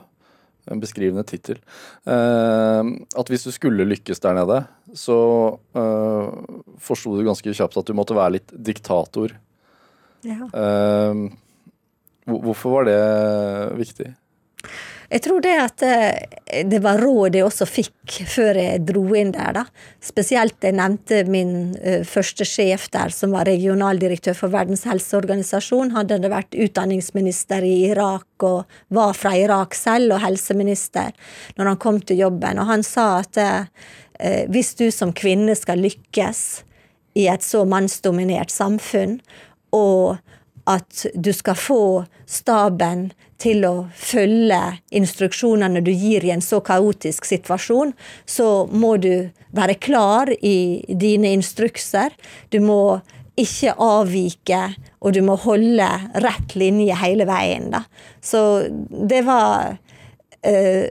[0.72, 1.62] en beskrivende tittel,
[2.10, 2.84] uh,
[3.16, 4.60] at hvis du skulle lykkes der nede,
[4.98, 5.18] så
[5.78, 6.28] uh,
[6.82, 9.38] forsto du ganske kjapt at du måtte være litt diktator.
[10.26, 10.50] Ja.
[10.52, 11.32] Uh,
[12.28, 13.02] hvorfor var det
[13.80, 14.12] viktig?
[15.10, 19.34] Jeg tror det at eh, det var råd jeg også fikk før jeg dro inn
[19.36, 19.64] der, da.
[20.04, 25.94] Spesielt jeg nevnte min uh, første sjef der, som var regionaldirektør for Verdens helseorganisasjon.
[25.96, 31.14] Han hadde vært utdanningsminister i Irak og var fra Irak selv, og helseminister
[31.58, 32.62] når han kom til jobben.
[32.62, 33.66] Og han sa at uh,
[34.54, 36.46] hvis du som kvinne skal lykkes
[37.16, 39.20] i et så mannsdominert samfunn,
[39.76, 40.18] og
[40.66, 41.82] at du skal få
[42.26, 43.10] staben
[43.42, 44.60] til å følge
[44.96, 47.94] instruksjonene du gir i en så kaotisk situasjon,
[48.26, 52.16] så må du være klar i dine instrukser.
[52.50, 53.00] Du må
[53.40, 54.62] ikke avvike,
[55.04, 55.90] og du må holde
[56.24, 57.68] rett linje hele veien.
[57.74, 57.84] Da.
[58.24, 59.76] Så det var
[60.48, 60.88] øh,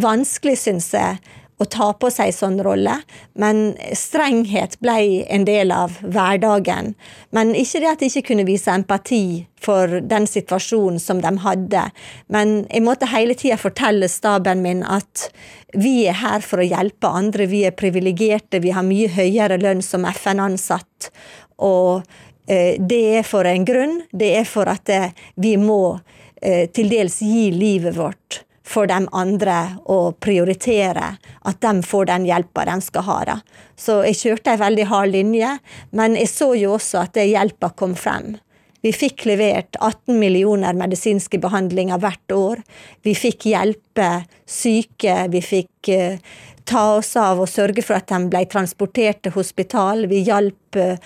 [0.00, 1.18] vanskelig, syns jeg,
[1.60, 2.96] å ta på seg sånn rolle,
[3.38, 6.94] men strenghet ble en del av hverdagen.
[7.36, 11.84] Men ikke det at jeg ikke kunne vise empati for den situasjonen som de hadde,
[12.32, 15.28] men jeg måtte hele tida fortelle staben min at
[15.76, 19.84] vi er her for å hjelpe andre, vi er privilegerte, vi har mye høyere lønn
[19.84, 21.12] som FN-ansatt.
[21.60, 22.02] og
[22.48, 24.00] eh, det er for en grunn.
[24.10, 26.00] Det er for at eh, vi må
[26.40, 29.56] eh, til dels gi livet vårt for de andre
[29.90, 31.14] å prioritere
[31.48, 33.18] at de får den hjelpa de skal ha.
[33.32, 33.38] Da.
[33.78, 35.56] Så jeg kjørte ei veldig hard linje,
[35.96, 38.36] men jeg så jo også at hjelpa kom frem.
[38.80, 42.62] Vi fikk levert 18 millioner medisinske behandlinger hvert år.
[43.04, 46.16] Vi fikk hjelpe syke, vi fikk uh,
[46.64, 50.06] ta oss av og sørge for at de ble transportert til hospital.
[50.08, 50.96] Vi hjalp uh,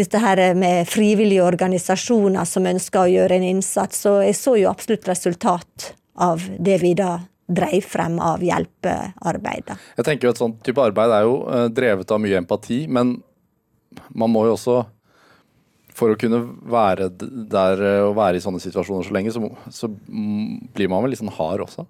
[0.00, 4.02] dette her med frivillige organisasjoner som ønska å gjøre en innsats.
[4.02, 7.18] Så jeg så jo absolutt resultat av det vi da
[7.50, 9.74] dreiv frem av hjelpearbeid.
[9.98, 13.16] Jeg tenker jo Et sånt type arbeid er jo uh, drevet av mye empati, men
[14.14, 14.80] man må jo også
[16.00, 16.38] for å kunne
[16.70, 17.10] være
[17.50, 19.42] der eh, og være i sånne situasjoner så lenge, så,
[19.74, 21.84] så blir man vel litt sånn hard også?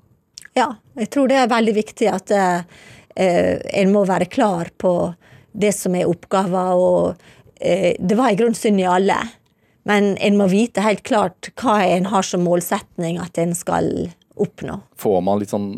[0.56, 2.62] Ja, jeg tror det er veldig viktig at uh,
[3.14, 4.94] en må være klar på
[5.52, 6.72] det som er oppgaver.
[6.74, 7.20] og
[7.60, 9.20] uh, Det var i grunnen synd i alle.
[9.88, 14.80] Men en må vite helt klart hva en har som målsetning at en skal oppnå.
[15.00, 15.70] Får man litt sånn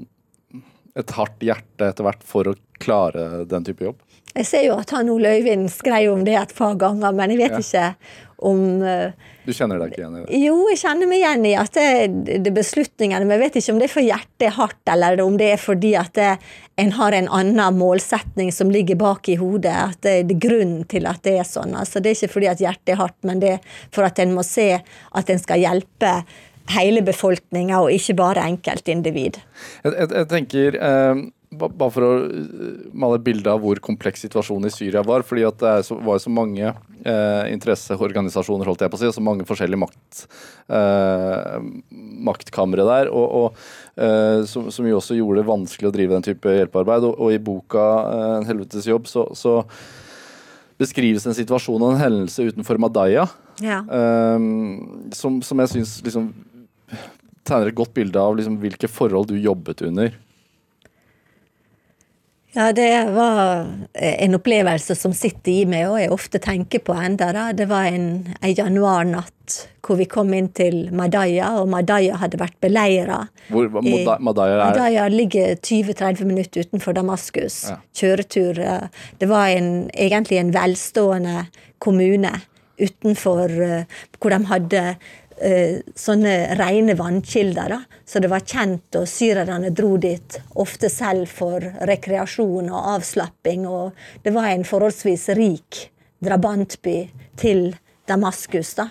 [0.98, 4.00] et hardt hjerte etter hvert for å klare den type jobb?
[4.32, 7.42] Jeg ser jo at han Ole Øyvind skrev om det et par ganger, men jeg
[7.42, 7.62] vet ja.
[7.62, 10.40] ikke om uh, Du kjenner deg ikke igjen i det?
[10.44, 13.80] Jo, jeg kjenner meg igjen i at det, det beslutningene Men jeg vet ikke om
[13.80, 16.28] det er for hjertet er hardt, eller om det er fordi at det,
[16.82, 19.74] en har en annen målsetning som ligger bak i hodet.
[19.74, 21.74] At det, er grunnen til at det er sånn.
[21.78, 24.34] Altså, det er ikke fordi at hjertet er hardt, men det er for at en
[24.36, 26.16] må se at en skal hjelpe
[26.72, 29.40] hele befolkninga, og ikke bare enkeltindivid.
[29.82, 31.22] Jeg, jeg, jeg tenker, eh,
[31.58, 35.44] bare for å eh, male et bilde av hvor kompleks situasjonen i Syria var, fordi
[35.60, 39.46] det så, var så mange eh, interesseorganisasjoner, holdt jeg på å si, og så mange
[39.48, 40.22] forskjellige makt,
[40.78, 41.58] eh,
[42.30, 46.28] maktkamre der, og, og eh, som, som, jo også gjorde det vanskelig å drive den
[46.30, 47.08] type hjelpearbeid.
[47.10, 49.60] Og, og i boka eh, 'En helvetes jobb' så, så
[50.80, 53.26] beskrives en situasjon og en hendelse utenfor Madaya
[53.62, 53.82] ja.
[53.86, 56.30] um, som, som, jeg syns liksom
[57.46, 60.14] tegner et godt bilde av liksom, hvilke forhold du jobbet under.
[62.52, 67.30] Ja, det var en opplevelse som sitter i meg, og jeg ofte tenker på enda.
[67.32, 67.46] Da.
[67.56, 68.10] Det var en,
[68.42, 73.22] en januarnatt hvor vi kom inn til Madaya, og Madaya hadde vært beleira.
[73.48, 74.62] Hvor Madaya, Madaya er?
[74.68, 77.58] Madaya ligger 20-30 minutter utenfor Damaskus.
[77.72, 77.80] Ja.
[77.96, 78.60] Kjøretur.
[79.20, 81.46] Det var en, egentlig en velstående
[81.82, 82.36] kommune
[82.82, 84.96] utenfor eh, hvor de hadde Eh,
[85.42, 87.72] sånne rene vannkilder.
[87.72, 88.00] Da.
[88.06, 93.66] Så det var kjent, og syrerne dro dit ofte selv for rekreasjon og avslapping.
[93.66, 95.80] Og det var en forholdsvis rik
[96.22, 97.72] drabantby til
[98.08, 98.74] Damaskus.
[98.78, 98.88] Da.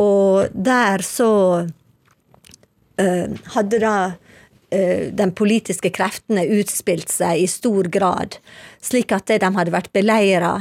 [0.00, 1.32] Og der så
[1.66, 8.40] uh, hadde da uh, den politiske kreftene utspilt seg i stor grad,
[8.82, 10.54] slik at de hadde vært beleira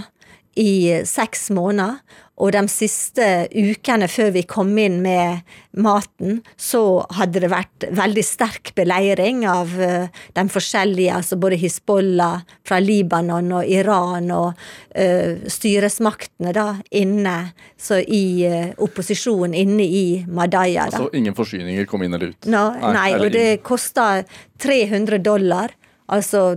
[0.60, 2.02] i seks måneder.
[2.40, 5.42] Og de siste ukene før vi kom inn med
[5.80, 12.46] maten, så hadde det vært veldig sterk beleiring av uh, de forskjellige, altså både Hizbollah
[12.68, 17.36] fra Libanon og Iran og uh, styresmaktene da inne,
[17.80, 20.88] så i uh, opposisjon inne i Madaya.
[20.88, 21.04] Da.
[21.04, 22.48] Altså ingen forsyninger kom inn eller ut?
[22.48, 24.24] No, nei, nei og det kosta
[24.64, 25.76] 300 dollar,
[26.08, 26.56] altså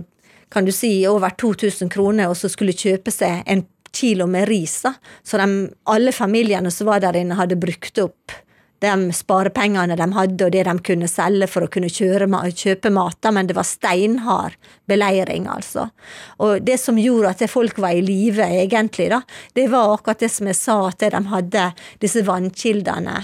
[0.53, 4.81] kan du si over 2000 kroner, og så skulle kjøpe seg en kilo med ris.
[4.81, 4.93] da.
[5.23, 5.49] Så de,
[5.83, 8.35] alle familiene som var der inne, hadde brukt opp
[8.83, 13.29] de sparepengene de hadde og det de kunne selge for å kunne kjøre, kjøpe mat,
[13.31, 14.57] men det var steinhard
[14.89, 15.87] beleiring, altså.
[16.43, 19.21] Og det som gjorde at folk var i live, egentlig, da,
[19.55, 21.69] det var akkurat det som jeg sa, at de hadde
[22.03, 23.21] disse vannkildene.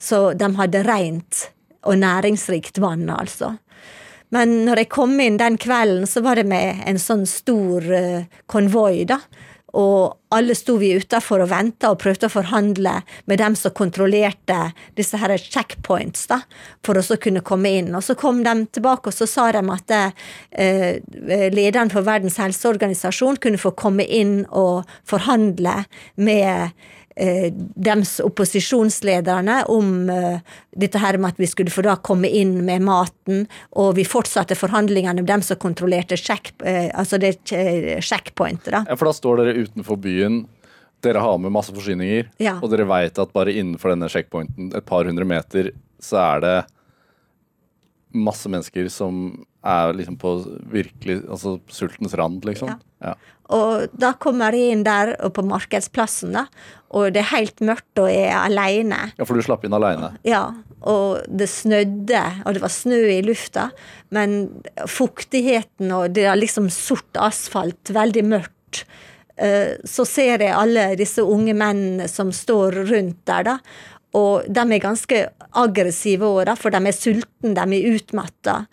[0.00, 1.48] Så de hadde rent
[1.88, 3.56] og næringsrikt vann, altså.
[4.30, 8.28] Men når jeg kom inn den kvelden, så var det med en sånn stor uh,
[8.46, 9.18] konvoi, da.
[9.78, 12.96] Og alle sto vi utafor og venta og prøvde å forhandle
[13.30, 14.58] med dem som kontrollerte
[14.98, 16.40] disse her checkpoints, da,
[16.86, 17.92] for å så kunne komme inn.
[17.94, 21.00] Og så kom de tilbake og så sa de at eh,
[21.54, 25.84] lederen for Verdens helseorganisasjon kunne få komme inn og forhandle
[26.18, 26.96] med eh,
[27.76, 30.38] dems opposisjonslederne om eh,
[30.76, 33.44] dette her med at vi skulle få da komme inn med maten,
[33.76, 38.70] og vi fortsatte forhandlingene med dem som kontrollerte check, eh, altså det checkpointet.
[38.72, 38.84] Da.
[38.88, 40.42] Ja, for da står dere utenfor byen.
[41.04, 42.58] Dere har med masse forsyninger, Ja.
[42.60, 46.56] og dere veit at bare innenfor denne checkpointen, et par hundre meter, så er det
[48.12, 50.30] masse mennesker som er liksom på
[50.72, 52.68] virkelig Altså sultens rand, liksom.
[52.68, 52.78] Ja.
[53.10, 53.14] Ja.
[53.50, 56.44] Og da kommer jeg inn der på markedsplassen, da,
[56.94, 59.00] og det er helt mørkt og jeg er aleine.
[59.18, 60.12] ja, for du slapp inn aleine.
[60.24, 60.52] Ja,
[60.86, 63.70] og det snødde, og det var snø i lufta,
[64.14, 68.84] men fuktigheten og det er liksom sort asfalt, veldig mørkt.
[69.36, 73.58] Eh, Så ser jeg alle disse unge mennene som står rundt der, da.
[74.14, 78.66] Og de er ganske aggressive òg, for de er sultne, de er utmatta.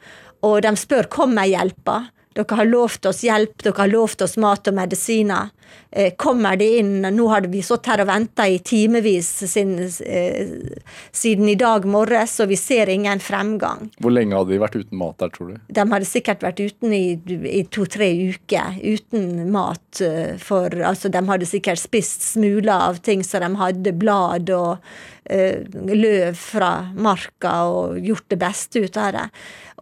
[0.45, 2.07] Og de spør kommer hjelpa.
[2.37, 5.49] Dere har lovt oss hjelp, dere har lovt oss mat og medisiner.
[5.91, 7.01] Eh, kommer de inn?
[7.01, 12.49] Nå har vi stått her og venta i timevis siden, eh, i dag morges, og
[12.49, 13.89] vi ser ingen fremgang.
[14.01, 15.59] Hvor lenge hadde de vært uten mat der, tror du?
[15.71, 20.01] De hadde sikkert vært uten i, i to-tre uker uten mat.
[20.01, 24.79] eh, For altså, de hadde sikkert spist smuler av ting som de hadde, blad og
[25.27, 29.25] løv fra marka, og gjort det beste ut av det.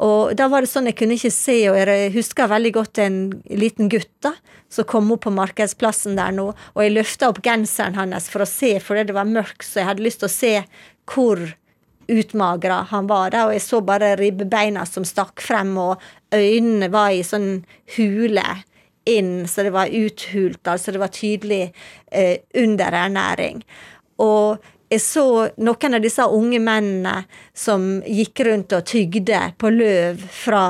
[0.04, 3.20] Og da var det sånn jeg kunne ikke se, og jeg husker veldig godt en
[3.48, 4.34] liten gutt da,
[4.74, 8.50] som kom opp på markedsplassen der nå, og jeg løfta opp genseren hans for å
[8.50, 10.54] se, fordi det var mørkt, så jeg hadde lyst til å se
[11.06, 11.42] hvor
[12.08, 16.02] utmagra han var da, og jeg så bare ribbeina som stakk frem, og
[16.34, 17.66] øynene var i sånn
[17.98, 18.46] hule
[19.06, 21.64] inn, så det var uthult, altså det var tydelig
[22.12, 23.62] eh, underernæring.
[24.22, 25.26] Og jeg så
[25.66, 27.16] noen av disse unge mennene
[27.58, 30.66] som gikk rundt og tygde på løv fra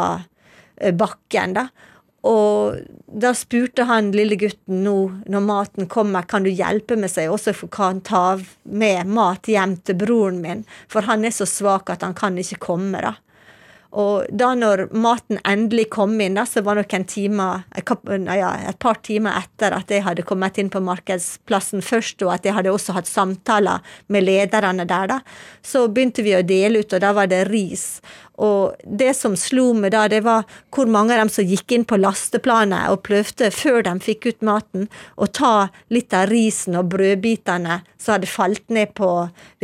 [0.79, 1.67] eh, bakken, da.
[2.25, 4.95] Og da spurte han lille gutten nå,
[5.29, 9.99] når maten kommer, kan du hjelpe meg seg også kan ta med mat hjem til
[10.01, 13.13] broren min, for han er så svak at han kan ikke komme, da.
[13.95, 17.63] Og da når maten endelig kom inn, da, så var det noen timer,
[18.35, 22.47] ja, et par timer etter at jeg hadde kommet inn på markedsplassen først, og at
[22.47, 25.19] jeg hadde også hatt samtaler med lederne der, da,
[25.63, 27.85] så begynte vi å dele ut, og da var det ris.
[28.43, 30.43] Og det som slo meg da, det var
[30.75, 34.43] hvor mange av dem som gikk inn på lasteplanet og prøvde, før de fikk ut
[34.43, 39.13] maten, å ta litt av risen og brødbitene som hadde falt ned på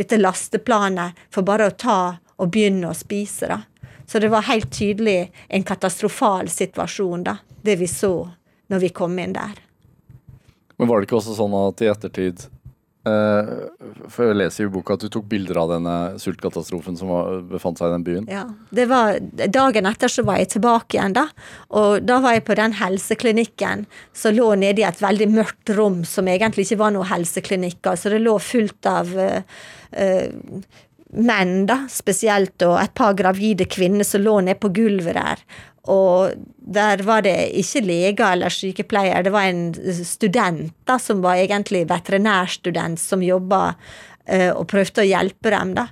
[0.00, 1.98] dette lasteplanet, for bare å ta
[2.40, 3.60] og begynne å spise, da.
[4.06, 8.14] Så det var helt tydelig en katastrofal situasjon, da, det vi så
[8.72, 9.60] når vi kom inn der.
[10.80, 12.40] Men var det ikke også sånn at i ettertid
[13.06, 13.50] eh,
[14.10, 17.78] For jeg leser i boka at du tok bilder av denne sultkatastrofen som var, befant
[17.78, 18.28] seg i den byen.
[18.32, 19.20] Ja, det var,
[19.52, 21.28] Dagen etter så var jeg tilbake igjen, da.
[21.78, 23.84] Og da var jeg på den helseklinikken
[24.16, 27.82] som lå nede i et veldig mørkt rom, som egentlig ikke var noe helseklinikk.
[27.92, 29.62] Altså det lå fullt av uh,
[31.12, 35.44] menn, da, spesielt, og et par gravide kvinner som lå nede på gulvet der.
[35.92, 39.72] Og der var det ikke leger eller sykepleier, det var en
[40.06, 45.74] student da, som var egentlig veterinærstudent, som jobba uh, og prøvde å hjelpe dem.
[45.80, 45.88] da.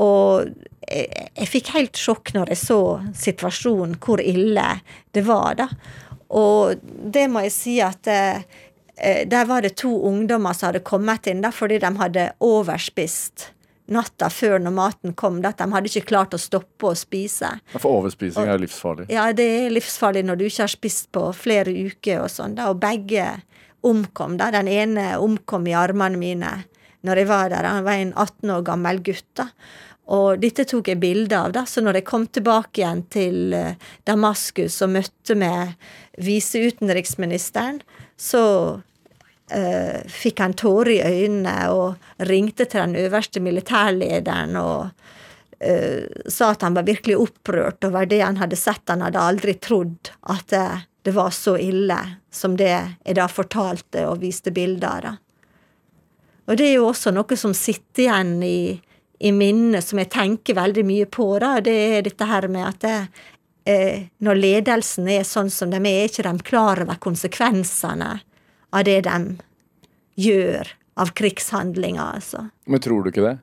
[0.00, 0.48] Og
[0.88, 2.80] jeg, jeg fikk helt sjokk når jeg så
[3.16, 4.68] situasjonen, hvor ille
[5.16, 5.68] det var, da.
[6.36, 8.40] Og det må jeg si at eh,
[8.98, 13.52] eh, der var det to ungdommer som hadde kommet inn da, fordi de hadde overspist
[13.92, 15.40] natta før når maten kom.
[15.46, 17.52] At de hadde ikke klart å stoppe å spise.
[17.76, 19.08] For overspising er livsfarlig.
[19.12, 22.70] Ja, det er livsfarlig når du ikke har spist på flere uker og sånn, da.
[22.72, 23.28] Og begge
[23.86, 24.50] omkom, da.
[24.54, 26.54] Den ene omkom i armene mine
[27.06, 27.68] når jeg var der.
[27.70, 29.50] Han var en 18 år gammel gutt, da.
[30.14, 31.64] Og dette tok jeg bilde av, da.
[31.66, 35.74] Så når jeg kom tilbake igjen til eh, Damaskus og møtte med
[36.22, 37.80] viseutenriksministeren,
[38.16, 38.42] så
[39.50, 44.88] eh, fikk han tårer i øynene og ringte til den øverste militærlederen og
[45.64, 48.84] uh, sa at han var virkelig opprørt over det han hadde sett.
[48.88, 50.66] Han hadde aldri trodd at det,
[51.06, 51.98] det var så ille
[52.32, 55.22] som det jeg da fortalte og viste bilder av.
[56.46, 58.76] Og det er jo også noe som sitter igjen i,
[59.18, 61.24] i minnet, som jeg tenker veldig mye på.
[61.42, 63.24] da, Det er dette her med at det,
[63.66, 68.12] eh, når ledelsen er sånn som de er, er ikke de klar over konsekvensene
[68.72, 69.18] av det de
[70.16, 72.46] gjør av krigshandlinger, altså.
[72.64, 73.36] Men tror du ikke det?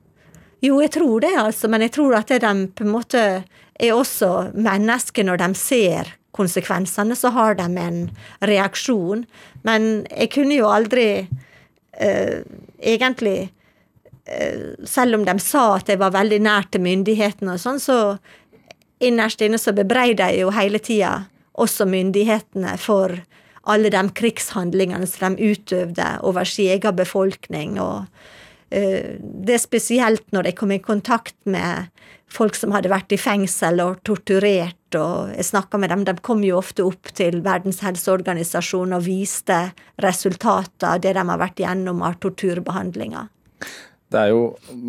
[0.64, 4.30] Jo, jeg tror det, altså, men jeg tror at de på en måte er også
[4.56, 8.00] mennesker når de ser konsekvensene, så har de en
[8.42, 9.26] reaksjon.
[9.68, 12.40] Men jeg kunne jo aldri uh,
[12.82, 17.82] egentlig uh, Selv om de sa at jeg var veldig nær til myndighetene og sånn,
[17.84, 18.00] så
[19.04, 21.14] innerst inne så bebreider jeg jo hele tida
[21.60, 23.14] også myndighetene for
[23.64, 27.80] alle de krigshandlingene som de utøvde over sin egen befolkning.
[27.80, 28.06] og
[28.74, 31.90] uh, Det er spesielt når jeg kom i kontakt med
[32.34, 36.06] folk som hadde vært i fengsel og torturert, og jeg snakka med dem.
[36.08, 39.60] De kom jo ofte opp til Verdens helseorganisasjon og viste
[40.04, 43.30] resultater av det de har vært gjennom av torturbehandlinger.
[44.14, 44.42] Det er jo,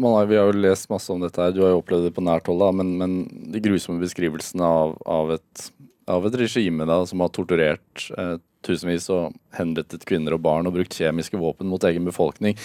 [0.04, 2.24] har, Vi har jo lest masse om dette, her, du har jo opplevd det på
[2.24, 3.14] nært hold, da, men, men,
[3.54, 5.68] de grusomme beskrivelsene av, av, et,
[6.12, 8.36] av et, regime da, som har torturert eh,
[8.66, 12.58] tusenvis og henrettet kvinner og barn og brukt kjemiske våpen mot egen befolkning,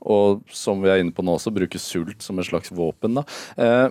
[0.00, 3.18] og som vi er inne på nå også, bruker sult som et slags våpen.
[3.18, 3.24] da.
[3.56, 3.86] Eh,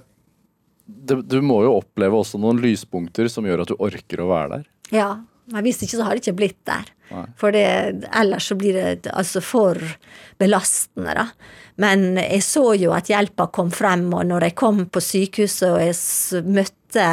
[0.87, 4.53] det, du må jo oppleve også noen lyspunkter som gjør at du orker å være
[4.53, 4.69] der.
[4.95, 5.09] Ja,
[5.51, 6.87] men hvis ikke så har det ikke blitt der.
[7.11, 7.23] Nei.
[7.39, 7.67] For det,
[8.19, 9.79] ellers så blir det altså for
[10.39, 11.27] belastende, da.
[11.79, 15.79] Men jeg så jo at hjelpa kom frem, og når jeg kom på sykehuset og
[15.83, 17.07] jeg møtte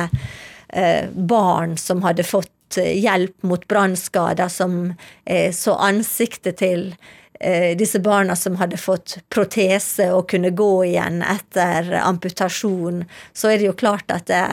[0.72, 4.94] eh, barn som hadde fått hjelp mot brannskader, som
[5.24, 6.94] eh, så ansiktet til
[7.40, 13.02] Eh, disse barna som hadde fått protese og kunne gå igjen etter amputasjon,
[13.32, 14.44] så er det jo klart at det,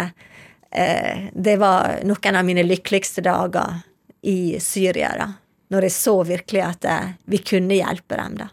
[0.72, 3.84] eh, det var noen av mine lykkeligste dager
[4.22, 5.14] i Syria.
[5.18, 5.30] da,
[5.70, 8.36] Når jeg så virkelig at eh, vi kunne hjelpe dem.
[8.36, 8.50] Da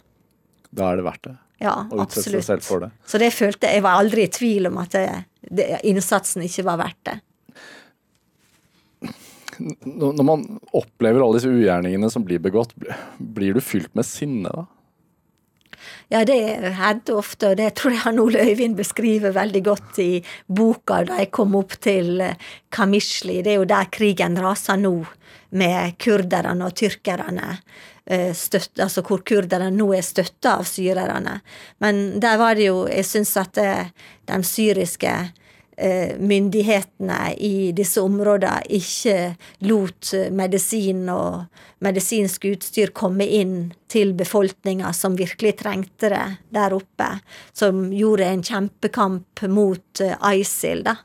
[0.71, 1.37] Da er det verdt det?
[1.59, 2.47] Ja, absolutt.
[2.47, 2.91] Det.
[3.07, 6.79] Så det følte jeg var aldri i tvil om at det, det, innsatsen ikke var
[6.79, 7.21] verdt det
[9.59, 10.45] når man
[10.77, 12.75] opplever alle disse ugjerningene som blir begått,
[13.19, 14.67] blir du fylt med sinne da?
[16.09, 16.39] Ja, det
[16.79, 21.21] hendte ofte, og det tror jeg han Ole Øyvind beskriver veldig godt i boka da
[21.21, 22.57] jeg kom opp til Kamisli.
[22.79, 23.37] Kamishli.
[23.45, 24.95] Det er jo der krigen raser nå,
[25.51, 27.59] med kurderne og tyrkerne.
[28.09, 31.39] Eh, støtt, altså hvor kurderne nå er støtta av syrerne.
[31.85, 33.93] Men der var det jo Jeg syns at eh,
[34.29, 35.48] de syriske Eh,
[36.19, 39.37] myndighetene i disse områdene ikke
[39.71, 41.45] lot medisin og
[41.85, 46.25] medisinsk utstyr komme inn til befolkninga som virkelig trengte det
[46.55, 47.11] der oppe,
[47.53, 50.97] som gjorde en kjempekamp mot eh, ISIL, da,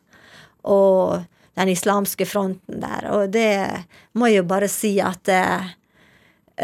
[0.63, 3.09] og den islamske fronten der.
[3.13, 3.85] Og det
[4.17, 5.43] må jeg jo bare si at det,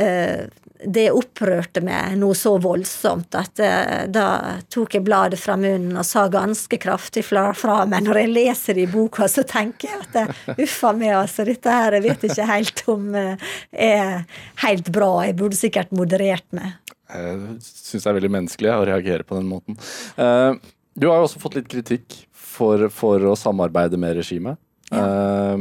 [0.02, 0.48] uh,
[0.80, 4.28] det opprørte meg noe så voldsomt at uh, da
[4.72, 8.80] tok jeg bladet fra munnen og sa ganske kraftig fra, fra Men når jeg leser
[8.80, 11.44] det i boka, så tenker jeg at uh, uffa meg, altså.
[11.50, 14.24] Dette her jeg vet ikke helt om uh, er
[14.64, 15.12] helt bra.
[15.28, 16.78] Jeg burde sikkert moderert meg.
[17.10, 19.80] Jeg syns det er veldig menneskelig å reagere på den måten.
[20.16, 20.56] Uh,
[20.96, 24.60] du har jo også fått litt kritikk for, for å samarbeide med regimet.
[24.90, 25.54] Ja.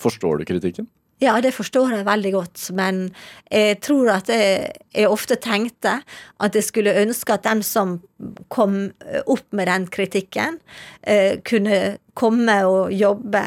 [0.00, 0.86] forstår du kritikken?
[1.22, 3.06] Ja, det forstår jeg veldig godt, men
[3.48, 5.94] jeg tror at jeg, jeg, ofte tenkte
[6.44, 7.94] at jeg skulle ønske at den som
[8.52, 8.90] kom
[9.24, 10.58] opp med den kritikken,
[11.00, 13.46] eh, kunne komme og jobbe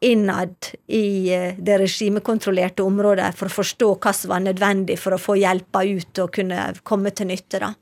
[0.00, 5.20] innad i eh, det regimekontrollerte området for å forstå hva som var nødvendig for å
[5.20, 7.58] få hjelpa ut og kunne komme til nytte.
[7.58, 7.74] da.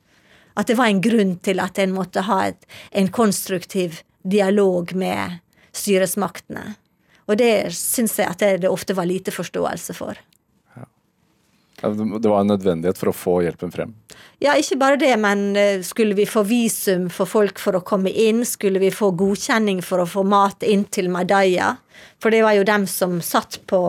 [0.56, 2.64] At det var en grunn til at en måtte ha et,
[2.96, 5.38] en konstruktiv dialog med
[5.76, 6.78] styresmaktene.
[7.28, 10.18] Og det syns jeg at det, ofte var lite forståelse for.
[11.78, 13.92] Det var en nødvendighet for å få hjelpen frem?
[14.42, 18.10] Ja, ikke bare det, men eh, skulle vi få visum for folk for å komme
[18.10, 18.42] inn?
[18.46, 21.76] Skulle vi få godkjenning for å få mat inn til Madaya?
[22.22, 23.82] For det var jo dem som satt på,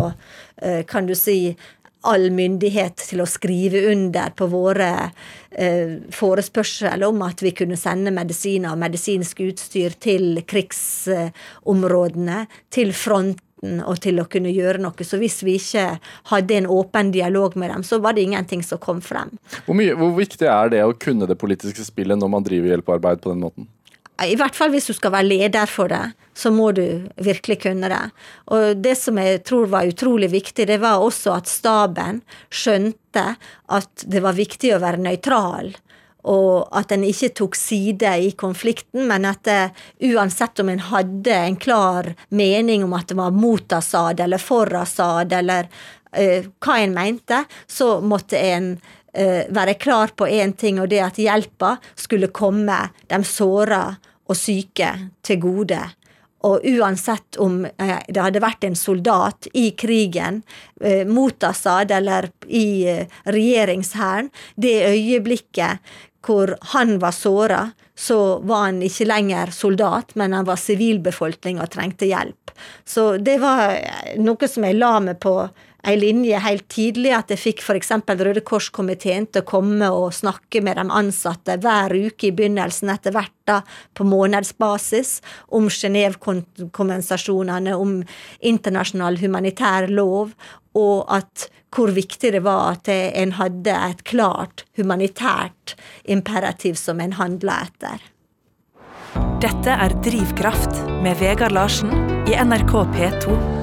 [0.61, 1.55] eh, kan du si,
[2.07, 4.89] all myndighet til å skrive under på våre
[5.51, 13.81] eh, forespørsel om at vi kunne sende medisiner og medisinsk utstyr til krigsområdene, til fronten
[13.83, 15.03] og til å kunne gjøre noe.
[15.03, 15.99] Så hvis vi ikke
[16.31, 19.35] hadde en åpen dialog med dem, så var det ingenting som kom frem.
[19.65, 23.19] Hvor, mye, hvor viktig er det å kunne det politiske spillet når man driver hjelpearbeid
[23.25, 23.67] på den måten?
[24.25, 27.89] I hvert fall hvis du skal være leder for det, så må du virkelig kunne
[27.91, 28.05] det.
[28.51, 33.25] Og det som jeg tror var utrolig viktig, det var også at staben skjønte
[33.71, 35.75] at det var viktig å være nøytral.
[36.29, 39.71] og at en ikke tok side i konflikten, men at det,
[40.11, 44.67] uansett om en hadde en klar mening om at det var mot Assad eller for
[44.75, 45.69] Assad, eller
[46.19, 50.99] uh, hva en mente, så måtte en uh, være klar på én ting, og det
[51.07, 53.85] at hjelpa skulle komme de såra
[54.29, 54.93] og syke
[55.25, 55.79] til gode.
[56.47, 60.41] Og uansett om eh, det hadde vært en soldat i krigen
[60.79, 65.83] eh, mot Assad eller i eh, regjeringshæren, det øyeblikket
[66.23, 67.61] hvor han var såra,
[67.95, 72.51] så var han ikke lenger soldat, men han var sivilbefolkning og trengte hjelp.
[72.87, 73.77] Så det var
[74.19, 75.35] noe som jeg la meg på
[75.87, 77.91] ei linje helt tidlig, at jeg fikk f.eks.
[78.09, 83.11] Røde Kors-komiteen til å komme og snakke med de ansatte hver uke i begynnelsen, etter
[83.15, 83.61] hvert da
[83.97, 85.21] på månedsbasis,
[85.55, 88.03] om Genévekonvensjonene, om
[88.39, 90.27] internasjonal humanitær lov,
[90.77, 95.75] og at hvor viktig det var at en hadde et klart humanitært
[96.09, 98.01] imperativ som en handla etter.
[99.39, 100.73] Dette er Drivkraft
[101.05, 101.93] med Vegard Larsen
[102.29, 103.58] i NRK P2.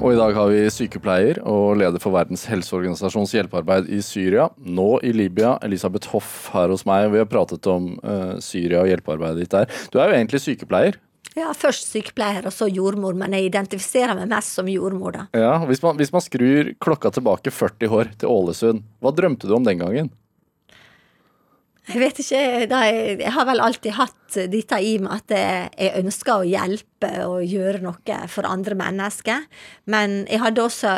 [0.00, 4.46] Og i dag har vi sykepleier og leder for Verdens helseorganisasjons hjelpearbeid i Syria.
[4.56, 5.58] Nå i Libya.
[5.66, 7.10] Elisabeth Hoff her hos meg.
[7.12, 9.68] Vi har pratet om uh, Syria og hjelpearbeidet ditt der.
[9.92, 10.96] Du er jo egentlig sykepleier.
[11.36, 15.26] Ja, først sykepleier og så jordmor, men jeg identifiserer meg mest som jordmor, da.
[15.36, 19.54] Ja, hvis man, hvis man skrur klokka tilbake 40 år til Ålesund, hva drømte du
[19.58, 20.08] om den gangen?
[21.90, 22.40] Jeg vet ikke.
[22.70, 27.82] Jeg har vel alltid hatt dette i meg at jeg ønsker å hjelpe og gjøre
[27.82, 29.48] noe for andre mennesker.
[29.90, 30.94] Men jeg hadde også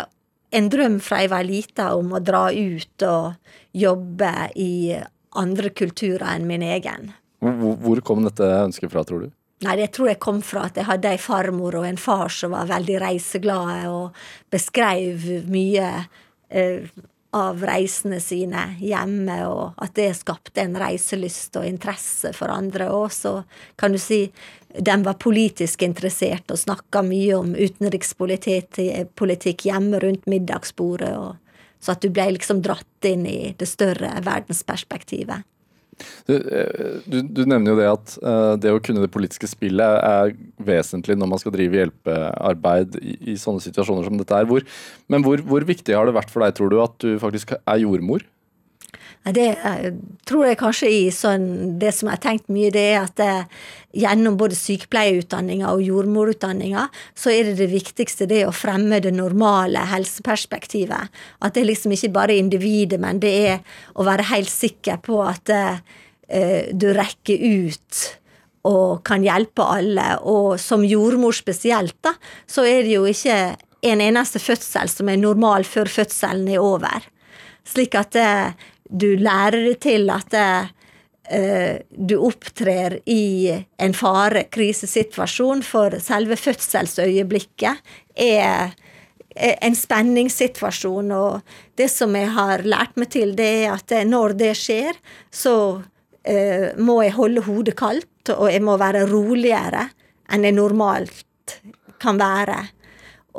[0.52, 4.72] en drøm fra jeg var lita om å dra ut og jobbe i
[5.40, 7.14] andre kulturer enn min egen.
[7.40, 9.30] Hvor kom dette ønsket fra, tror du?
[9.62, 12.54] Nei, Det tror jeg kom fra at jeg hadde ei farmor og en far som
[12.54, 14.18] var veldig reiseglade og
[14.50, 15.88] beskrev mye
[16.50, 16.88] eh,
[17.32, 22.90] av reisene sine hjemme, og at det skapte en reiselyst og interesse for andre.
[22.92, 23.42] Og så
[23.80, 24.26] kan du si
[24.72, 31.16] de var politisk interessert og snakka mye om utenrikspolitikk hjemme rundt middagsbordet.
[31.16, 31.36] Og,
[31.82, 35.42] så at du ble liksom dratt inn i det større verdensperspektivet.
[36.26, 39.98] Du, eh, du, du, nevner jo det at uh, det å kunne det politiske spillet
[40.02, 40.32] er
[40.64, 44.48] vesentlig når man skal drive hjelpearbeid i, i sånne situasjoner som dette er.
[44.48, 44.64] Hvor,
[45.12, 47.82] men hvor, hvor, viktig har det vært for deg, tror du, at du faktisk er
[47.84, 48.24] jordmor?
[49.22, 49.92] Det uh,
[50.26, 53.34] tror jeg kanskje i sånn Det som jeg har tenkt mye, det er at det,
[54.02, 59.84] gjennom både sykepleierutdanninga og jordmorutdanninga, så er det det viktigste det å fremme det normale
[59.92, 61.12] helseperspektivet.
[61.44, 65.20] At det liksom ikke bare er individet, men det er å være helt sikker på
[65.26, 65.78] at uh,
[66.72, 68.02] du rekker ut
[68.66, 70.08] og kan hjelpe alle.
[70.26, 72.14] Og som jordmor spesielt, da,
[72.46, 73.38] så er det jo ikke
[73.82, 77.08] en eneste fødsel som er normal før fødselen er over.
[77.66, 78.16] Slik at
[78.92, 88.74] du lærer til at uh, du opptrer i en fare, krisesituasjon, for selve fødselsøyeblikket er
[89.32, 91.14] en spenningssituasjon.
[91.16, 95.00] Og det som jeg har lært meg til, det er at når det skjer,
[95.32, 99.88] så uh, må jeg holde hodet kaldt, og jeg må være roligere
[100.32, 101.58] enn jeg normalt
[102.02, 102.60] kan være.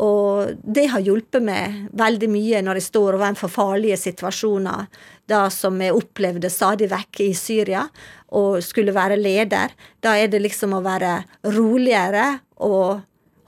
[0.02, 4.88] Og det har hjulpet meg veldig mye når jeg står overfor farlige situasjoner,
[5.30, 7.86] da som jeg opplevde stadig vekk i Syria,
[8.34, 9.74] og skulle være leder.
[10.02, 11.20] Da er det liksom å være
[11.54, 13.04] roligere og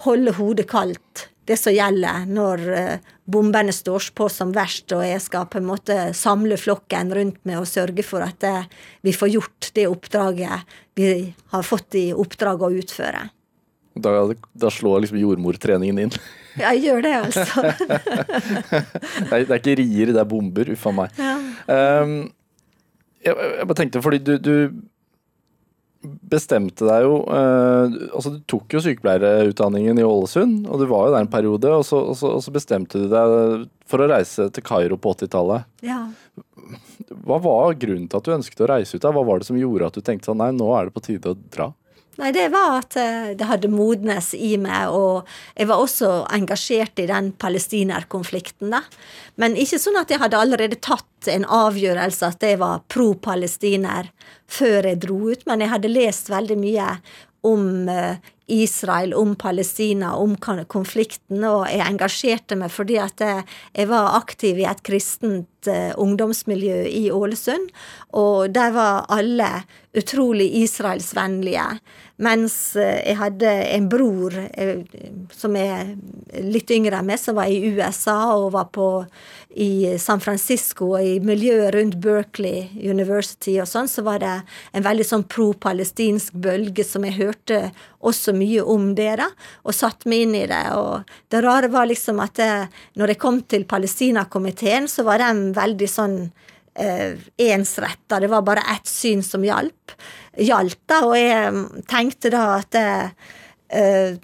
[0.05, 1.29] holde hodet kaldt.
[1.45, 5.67] Det som gjelder når eh, bombene står på som verst, og jeg skal på en
[5.69, 8.65] måte samle flokken rundt meg og sørge for at eh,
[9.05, 11.09] vi får gjort det oppdraget vi
[11.53, 13.27] har fått i oppdrag å utføre.
[13.95, 14.11] Da,
[14.59, 16.17] da slår liksom jordmortreningen inn?
[16.59, 17.61] Ja, jeg gjør det, altså.
[17.69, 20.71] det, er, det, er, ikke rier, det er bomber.
[20.73, 21.15] Uff a meg.
[21.19, 21.35] Ja.
[22.03, 22.17] Um,
[23.23, 24.55] jeg, jeg, bare tenkte, fordi du, du
[26.29, 31.15] bestemte deg jo uh, altså Du tok jo sykepleierutdanningen i Ålesund, og du var jo
[31.15, 31.71] der en periode.
[31.71, 35.15] Og så, og så, og så bestemte du deg for å reise til Kairo på
[35.15, 35.71] 80-tallet.
[35.85, 36.03] Ja.
[37.25, 39.03] Hva var grunnen til at du ønsket å reise ut?
[39.03, 39.13] da?
[39.15, 41.31] Hva var det som gjorde at du tenkte sånn nei, nå er det på tide
[41.31, 41.71] å dra?
[42.15, 47.01] Nei, det var at eh, det hadde modnes i meg, og jeg var også engasjert
[47.03, 48.83] i den palestinerkonflikten, da.
[49.41, 54.11] Men ikke sånn at jeg hadde allerede tatt en avgjørelse at jeg var pro-palestiner
[54.47, 56.87] før jeg dro ut, men jeg hadde lest veldig mye
[57.45, 64.15] om eh, Israel, om Palestina, om konflikten, og jeg engasjerte meg fordi at jeg var
[64.19, 67.71] aktiv i et kristent eh, ungdomsmiljø i Ålesund,
[68.13, 69.49] og der var alle
[69.95, 71.65] utrolig israelsvennlige.
[72.21, 74.85] Mens eh, jeg hadde en bror eh,
[75.35, 75.95] som er
[76.43, 78.89] litt yngre enn meg, som var i USA og var på
[79.55, 84.33] i San Francisco og i miljøet rundt Berkeley University og sånn, så var det
[84.75, 87.61] en veldig sånn pro-palestinsk bølge som jeg hørte
[88.05, 89.29] også mye om det, da,
[89.65, 90.63] og satt meg inn i det.
[90.77, 92.51] Og det rare var liksom at det,
[92.99, 96.19] når jeg kom til Palestinakomiteen, så var den veldig sånn
[96.79, 97.17] eh,
[97.49, 98.21] ensretta.
[98.21, 99.95] Det var bare ett syn som hjalp.
[100.35, 102.87] Gjaldt, da, og jeg tenkte da at det,
[103.75, 104.15] Eh,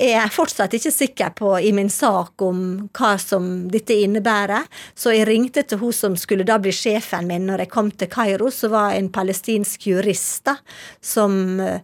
[0.00, 2.60] jeg er fortsatt ikke sikker på i min sak om
[2.96, 4.64] hva som dette innebærer,
[4.96, 8.08] så jeg ringte til hun som skulle da bli sjefen min når jeg kom til
[8.12, 10.54] Kairo, som var en palestinsk jurist da,
[11.04, 11.80] som uh,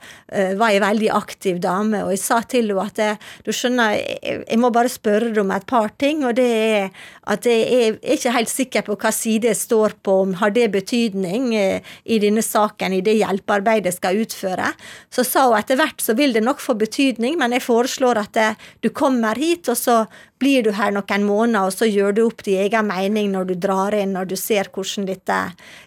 [0.57, 4.61] var ei veldig aktiv dame, og jeg sa til henne at jeg, du skjønner, jeg,
[4.63, 6.89] må bare spørre deg om et par ting, og det er
[7.29, 10.71] at jeg er ikke helt sikker på hva side jeg står på, om har det
[10.79, 14.73] betydning uh, i denne saken, i det hjelpearbeidet jeg skal utføre.
[15.13, 18.23] Så sa hun etter hvert så vil det nok få betydning betydning, men jeg foreslår
[18.23, 18.49] at det,
[18.81, 19.99] du kommer hit, og så
[20.41, 23.55] blir du her noen måneder, og så gjør du opp din egen mening når du
[23.61, 25.39] drar inn, når du ser hvordan dette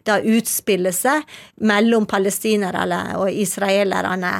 [0.10, 1.26] da utspiller seg
[1.62, 2.86] mellom palestinere
[3.20, 4.34] og israelerne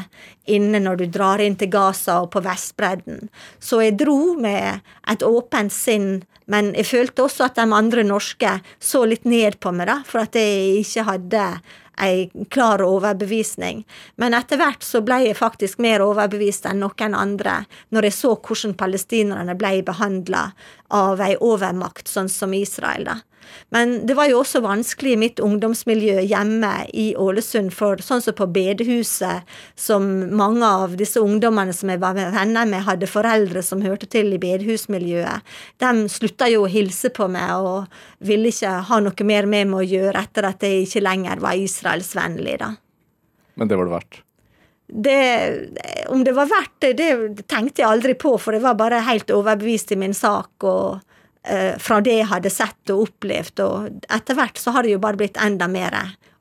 [0.50, 3.30] inne når du drar inn til Gaza og på Vestbredden.
[3.62, 8.56] Så jeg dro med et åpent sinn, men jeg følte også at de andre norske
[8.82, 11.46] så litt ned på meg, da, for at jeg ikke hadde
[12.02, 13.84] ei klar overbevisning.
[14.16, 18.36] Men etter hvert så ble jeg faktisk mer overbevist enn noen andre når jeg så
[18.36, 20.50] hvordan palestinerne ble behandla
[20.96, 23.06] av ei overmakt sånn som Israel.
[23.06, 23.20] da.
[23.74, 28.38] Men det var jo også vanskelig i mitt ungdomsmiljø hjemme i Ålesund, for sånn som
[28.38, 29.46] på bedehuset,
[29.80, 34.34] som mange av disse ungdommene som jeg var venner med, hadde foreldre som hørte til
[34.34, 35.46] i bedehusmiljøet,
[35.82, 39.84] de slutta jo å hilse på meg og ville ikke ha noe mer med meg
[39.84, 42.74] å gjøre etter at jeg ikke lenger var israelsvennlig, da.
[43.60, 44.22] Men det var det verdt?
[44.90, 45.18] Det,
[46.10, 49.30] om det var verdt det, det tenkte jeg aldri på, for jeg var bare helt
[49.36, 50.66] overbevist i min sak.
[50.66, 51.06] og
[51.80, 55.18] fra det jeg hadde sett og opplevd, og etter hvert så har det jo bare
[55.18, 55.96] blitt enda mer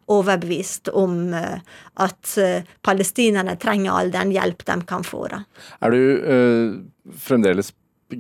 [0.08, 1.58] overbevist om uh,
[2.00, 5.26] at uh, palestinerne trenger all den hjelp de kan få.
[5.32, 5.42] Da.
[5.84, 6.78] Er du øh,
[7.12, 7.72] fremdeles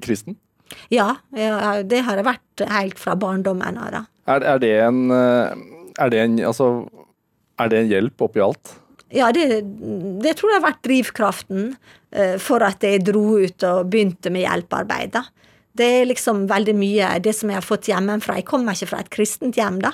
[0.04, 0.36] kristen?
[0.92, 4.02] Ja, ja, det har jeg vært helt fra barndommen av.
[4.28, 6.68] Er, er, det en, er det en altså,
[7.56, 8.74] er det en hjelp oppi alt?
[9.08, 9.62] Ja, det,
[10.20, 11.70] det tror jeg har vært drivkraften
[12.44, 15.16] for at jeg dro ut og begynte med hjelpearbeid.
[15.16, 15.24] da.
[15.78, 18.38] Det er liksom veldig mye det som jeg har fått hjemmefra.
[18.40, 19.92] Jeg kommer ikke fra et kristent hjem, da,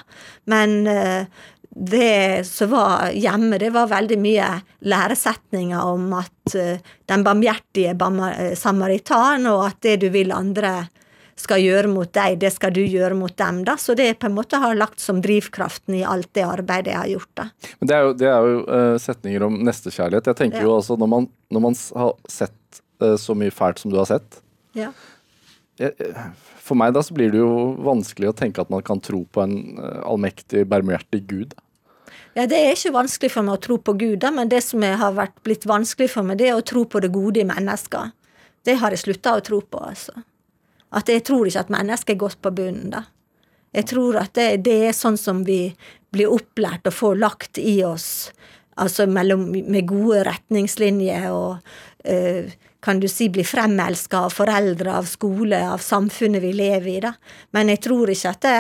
[0.51, 1.27] men eh,
[1.75, 4.49] det som var hjemme, det var veldig mye
[4.87, 10.85] læresetninger om at uh, den barmhjertige eh, samaritan, og at det du vil andre
[11.35, 13.65] skal gjøre mot deg, det skal du gjøre mot dem.
[13.67, 17.01] da, Så det på en måte har lagt som drivkraften i alt det arbeidet jeg
[17.01, 17.33] har gjort.
[17.35, 17.49] da.
[17.81, 18.61] Men Det er jo, det er jo
[19.03, 20.31] setninger om nestekjærlighet.
[20.31, 20.69] Jeg tenker ja.
[20.69, 22.83] jo altså, når man, når man har sett
[23.19, 24.39] så mye fælt som du har sett,
[24.79, 24.93] ja.
[25.79, 29.43] For meg da så blir det jo vanskelig å tenke at man kan tro på
[29.43, 31.55] en eh, allmektig, barmhjertig Gud.
[32.35, 34.83] Ja, Det er ikke vanskelig for meg å tro på Gud, da, men det som
[34.83, 38.15] har vært blitt vanskelig for meg, det er å tro på det gode i mennesker.
[38.65, 40.25] Det har jeg slutta å tro på, altså.
[40.95, 43.05] At jeg tror ikke at mennesket er godt på bunnen, da.
[43.75, 45.75] Jeg tror at det, det, er sånn som vi
[46.15, 48.31] blir opplært og får lagt i oss,
[48.79, 51.59] altså mellom, med gode retningslinjer og
[52.07, 52.55] uh,
[52.85, 56.99] kan du si, bli fremelska av foreldre, av skole, av samfunnet vi lever i.
[57.01, 57.15] da.
[57.57, 58.59] Men jeg tror ikke at det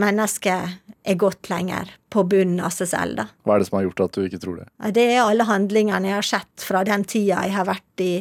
[0.00, 3.16] mennesket er gått lenger på bunnen av seg selv.
[3.20, 3.26] da.
[3.44, 4.68] Hva er det som har gjort at du ikke tror det?
[4.96, 8.12] Det er alle handlingene jeg har sett fra den tida jeg har vært i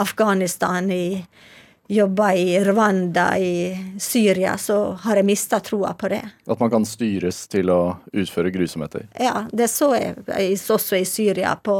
[0.00, 1.24] Afghanistan, i
[1.88, 6.22] jobba i Rwanda, i Syria, så har jeg mista troa på det.
[6.46, 9.06] At man kan styres til å utføre grusomheter?
[9.20, 11.78] Ja, det så jeg også i Syria på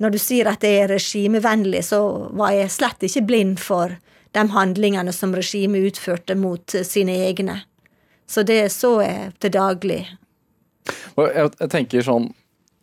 [0.00, 2.00] når du sier at det er regimevennlig, så
[2.36, 3.96] var jeg slett ikke blind for
[4.36, 7.62] de handlingene som regimet utførte mot sine egne.
[8.28, 10.02] Så det så jeg til daglig.
[11.16, 12.28] Jeg, jeg tenker sånn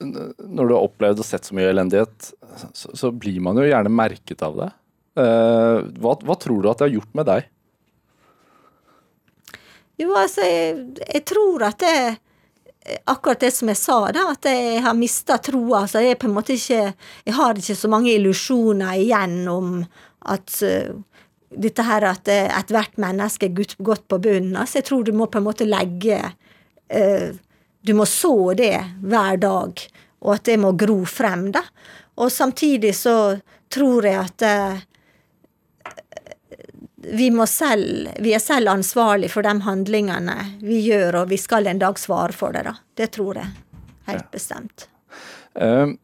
[0.04, 2.32] Når du har opplevd og sett så mye elendighet,
[2.76, 4.72] så, så blir man jo gjerne merket av det.
[5.14, 7.50] Uh, hva, hva, tror du at det har gjort med deg?
[10.02, 11.98] Jo, altså, jeg, jeg tror at det
[13.06, 15.84] akkurat det som jeg sa, da, at jeg har mista troa.
[15.84, 16.18] Altså, jeg
[17.26, 19.86] Jeg har ikke så mange illusjoner igjen om
[20.26, 20.96] at uh,
[21.50, 24.56] dette her at uh, ethvert menneske er godt på bunnen.
[24.56, 27.32] Altså, jeg tror du må på en måte legge uh,
[27.82, 29.80] Du må så det hver dag,
[30.22, 31.62] og at det må gro frem, da.
[32.16, 33.40] Og samtidig så
[33.70, 34.44] tror jeg at
[37.04, 41.82] vi, selv, vi, er selv ansvarlig for de handlingene vi gjør, og vi skal en
[41.82, 42.66] dag svare for det.
[42.70, 42.76] da.
[42.96, 43.52] Det tror jeg.
[44.08, 44.88] Helt bestemt.
[45.54, 45.98] Um,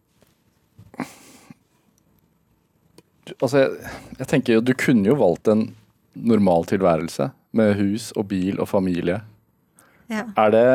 [3.39, 5.69] altså jeg, jeg tenker jo, du kunne jo valgt en
[6.13, 9.21] normal tilværelse med hus og bil og familie.
[10.09, 10.29] Ja.
[10.37, 10.69] Er det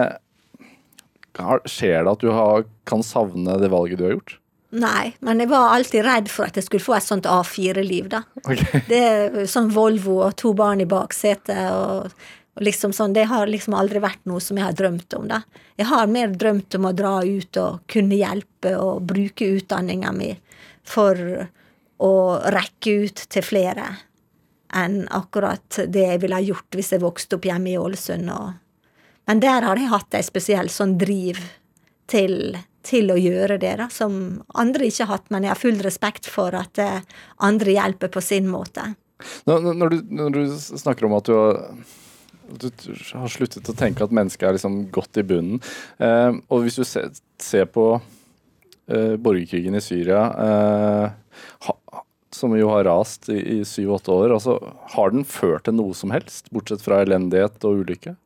[1.35, 4.37] Skjer det at du har, kan savne det valget du har gjort?
[4.75, 8.25] Nei, men jeg var alltid redd for at jeg skulle få et sånt A4-liv, da.
[8.43, 8.81] Okay.
[8.91, 12.11] Det er sånn Volvo og to barn i baksetet og,
[12.55, 15.43] og liksom sånn, det har liksom aldri vært noe som jeg har drømt om, da.
[15.79, 20.33] Jeg har mer drømt om å dra ut og kunne hjelpe og bruke utdanninga mi
[20.85, 21.18] for
[22.05, 22.14] å
[22.53, 23.89] rekke ut til flere
[24.75, 28.31] enn akkurat det jeg ville ha gjort hvis jeg vokste opp hjemme i Ålesund.
[28.31, 28.55] Og...
[29.31, 31.39] Men der har jeg hatt ei spesiell sånn driv
[32.11, 35.80] til, til å gjøre det, da, som andre ikke har hatt, men jeg har full
[35.85, 37.03] respekt for at eh,
[37.45, 38.93] andre hjelper på sin måte.
[39.49, 41.61] Når, når, du, når du snakker om at du har,
[42.61, 42.68] du
[43.20, 45.62] har sluttet å tenke at mennesket er liksom godt i bunnen,
[46.03, 51.76] eh, og hvis du ser, ser på eh, borgerkrigen i Syria, eh, ha,
[52.35, 54.59] som jo har rast i, syv-åtte år, altså,
[54.97, 58.16] har den ført til noe som helst, bortsett fra elendighet og ulykke?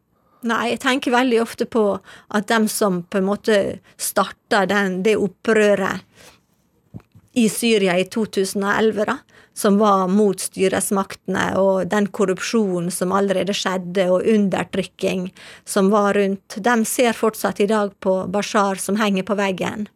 [0.47, 1.85] Nei, jeg tenker veldig ofte på
[2.35, 3.57] at dem som på en måte
[3.99, 6.05] starta det opprøret
[7.39, 9.19] i Syria i 2011, da,
[9.55, 15.29] som var mot styresmaktene, og den korrupsjonen som allerede skjedde, og undertrykking
[15.67, 19.89] som var rundt, de ser fortsatt i dag på Bashar som henger på veggen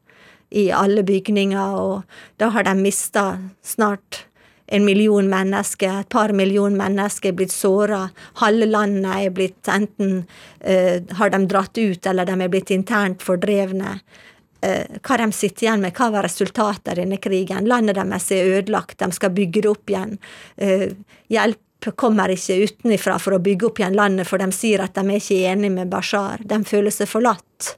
[0.50, 2.02] i alle bygninger, og
[2.42, 3.26] da har de mista
[3.64, 4.26] snart
[4.72, 8.06] en million mennesker, et par million mennesker er blitt såra.
[8.40, 13.24] Halve landet er blitt enten uh, har de dratt ut, eller de er blitt internt
[13.24, 13.98] fordrevne.
[14.64, 17.68] Uh, hva de sitter igjen med, hva var resultatet av denne krigen?
[17.68, 20.16] Landet deres er ødelagt, de skal bygge det opp igjen.
[20.56, 20.88] Uh,
[21.32, 25.04] hjelp kommer ikke utenfra for å bygge opp igjen landet, for de sier at de
[25.04, 26.40] er ikke enige med Bashar.
[26.48, 27.74] De føler seg forlatt.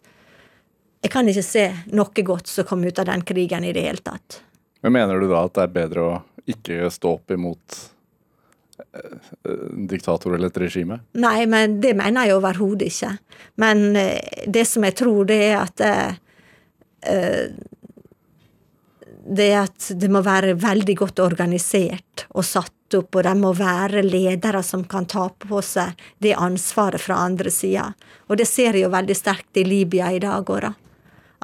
[1.02, 4.04] Jeg kan ikke se noe godt som kom ut av den krigen i det hele
[4.04, 4.44] tatt.
[4.84, 6.14] Men mener du da at det er bedre å
[6.50, 7.78] ikke stå opp imot
[8.92, 11.00] eh, en diktator eller et regime?
[11.12, 13.14] Nei, men det mener jeg overhodet ikke.
[13.60, 16.18] Men eh, det som jeg tror, det er at eh,
[17.14, 17.46] eh,
[19.24, 24.02] Det at det må være veldig godt organisert og satt opp, og de må være
[24.04, 27.86] ledere som kan ta på seg det ansvaret fra andre sida.
[28.28, 30.74] Og det ser jeg jo veldig sterkt i Libya i dag òg, da.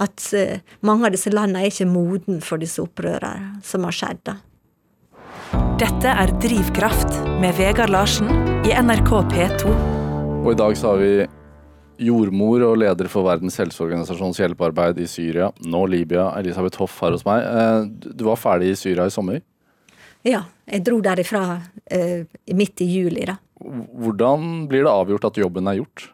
[0.00, 4.22] At eh, mange av disse landene er ikke moden for disse opprørene som har skjedd.
[4.28, 4.36] da.
[5.50, 8.28] Dette er Drivkraft med Vegard Larsen
[8.68, 9.72] i NRK P2.
[10.44, 11.10] Og i dag så har vi
[12.06, 17.26] jordmor og leder for Verdens helseorganisasjons hjelpearbeid i Syria, nå Libya, Elisabeth Hoff her hos
[17.26, 17.42] meg.
[17.44, 19.42] Eh, Du var ferdig i Syria i sommer.
[20.24, 21.42] Ja, jeg dro derifra
[21.90, 22.22] eh,
[22.54, 23.38] midt i juli, da.
[23.60, 26.10] Hvordan blir det avgjort at jobben er gjort?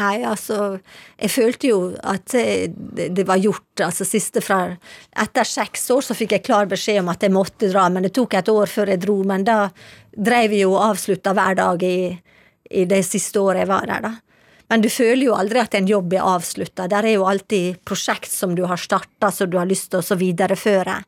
[0.00, 0.78] Nei, altså,
[1.20, 4.62] jeg følte jo at eh, det var gjort, altså siste fra
[5.20, 8.14] Etter seks år så fikk jeg klar beskjed om at jeg måtte dra, men det
[8.16, 9.18] tok et år før jeg dro.
[9.28, 9.66] Men da
[10.16, 12.00] drev vi jo og avslutta hver dag i,
[12.70, 14.16] i det siste året jeg var der, da.
[14.70, 16.86] Men du føler jo aldri at en jobb er avslutta.
[16.86, 20.18] Der er jo alltid prosjekt som du har starta, som du har lyst til å
[20.20, 21.00] videreføre.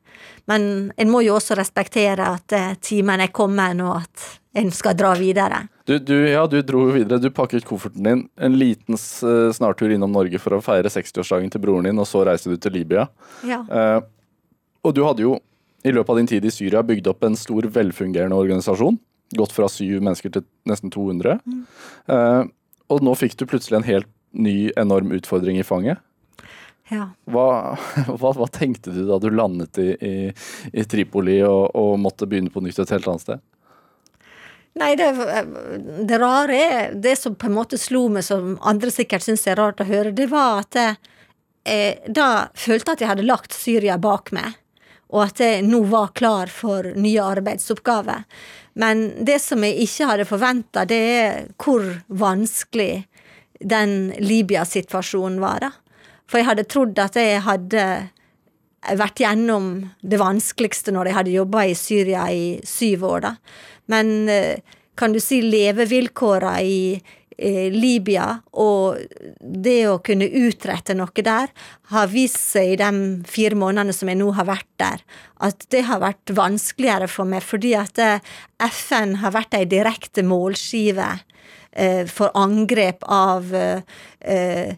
[0.50, 0.64] Men
[0.98, 4.26] en må jo også respektere at eh, timen er kommet, og at
[4.58, 5.62] en skal dra videre.
[5.84, 7.18] Du, du, ja, du dro jo videre.
[7.18, 8.26] Du pakket kofferten din.
[8.36, 12.52] En liten snartur innom Norge for å feire 60-årsdagen til broren din, og så reiste
[12.52, 13.08] du til Libya.
[13.46, 13.62] Ja.
[13.66, 13.98] Eh,
[14.82, 15.36] og du hadde jo
[15.82, 19.00] i løpet av din tid i Syria bygd opp en stor, velfungerende organisasjon.
[19.34, 21.40] Gått fra syv mennesker til nesten 200.
[22.14, 22.42] Eh,
[22.92, 25.98] og nå fikk du plutselig en helt ny, enorm utfordring i fanget.
[26.92, 27.08] ja.
[27.26, 27.74] Hva,
[28.20, 30.14] hva, hva tenkte du da du landet i, i,
[30.72, 33.42] i Tripoli og, og måtte begynne på nytt et helt annet sted?
[34.80, 35.10] Nei, det,
[36.08, 39.60] det rare er Det som på en måte slo meg, som andre sikkert syns er
[39.60, 40.96] rart å høre, det var at jeg,
[41.68, 44.56] jeg da følte at jeg hadde lagt Syria bak meg,
[45.12, 48.24] og at jeg nå var klar for nye arbeidsoppgaver.
[48.80, 53.04] Men det som jeg ikke hadde forventa, det er hvor vanskelig
[53.60, 55.72] den Libya-situasjonen var, da.
[56.26, 57.84] For jeg hadde trodd at jeg hadde
[58.98, 59.72] vært gjennom
[60.02, 63.34] det vanskeligste når jeg hadde jobba i Syria i syv år, da.
[63.92, 67.00] Men eh, kan du si levevilkåra i
[67.38, 69.00] eh, Libya og
[69.40, 71.50] det å kunne utrette noe der,
[71.92, 72.90] har vist seg i de
[73.28, 75.04] fire månedene som jeg nå har vært der,
[75.42, 78.32] at det har vært vanskeligere for meg, fordi at eh,
[78.68, 81.10] FN har vært ei direkte målskive
[81.72, 84.74] eh, for angrep av eh,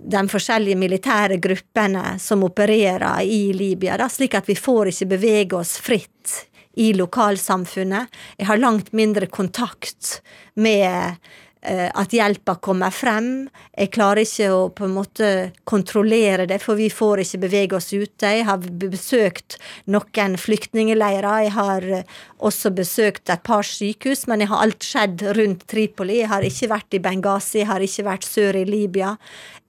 [0.00, 5.58] de forskjellige militære gruppene som opererer i Libya, da, slik at vi får ikke bevege
[5.58, 6.46] oss fritt
[6.80, 8.08] i lokalsamfunnet.
[8.38, 10.20] Jeg har langt mindre kontakt
[10.54, 11.18] med
[11.60, 13.48] at hjelpa kommer frem.
[13.76, 15.26] Jeg klarer ikke å på en måte
[15.68, 18.30] kontrollere det, for vi får ikke bevege oss ute.
[18.32, 19.58] Jeg har besøkt
[19.92, 21.44] noen flyktningleirer.
[21.44, 26.22] Jeg har eh, også besøkt et par sykehus, men jeg har alt skjedd rundt Tripoli.
[26.22, 29.16] Jeg har ikke vært i Benghazi, jeg har ikke vært sør i Libya.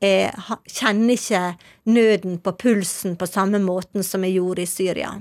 [0.01, 0.31] Jeg
[0.71, 1.43] kjenner ikke
[1.91, 5.11] nøden på pulsen på samme måten som jeg gjorde i Syria.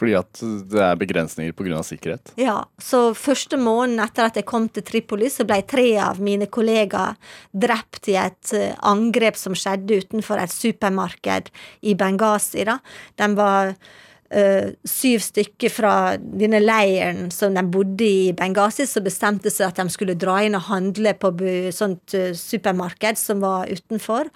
[0.00, 0.42] Fordi at
[0.72, 1.82] det er begrensninger pga.
[1.84, 2.32] sikkerhet?
[2.40, 2.62] Ja.
[2.80, 7.18] Så første måneden etter at jeg kom til Tripoli, så ble tre av mine kollegaer
[7.52, 11.50] drept i et eh, angrep som skjedde utenfor et supermarked
[11.84, 12.64] i Benghazi.
[12.64, 12.78] Da.
[13.20, 19.52] De var uh, syv stykker fra denne leiren som de bodde i Benghazi, som bestemte
[19.52, 21.34] seg at de skulle dra inn og handle på
[21.76, 24.32] sånt uh, supermarked som var utenfor.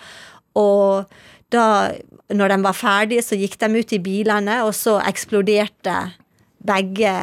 [0.61, 1.15] Og
[1.55, 1.94] da,
[2.34, 5.96] når de var ferdige, så gikk de ut i bilene, og så eksploderte
[6.64, 7.14] begge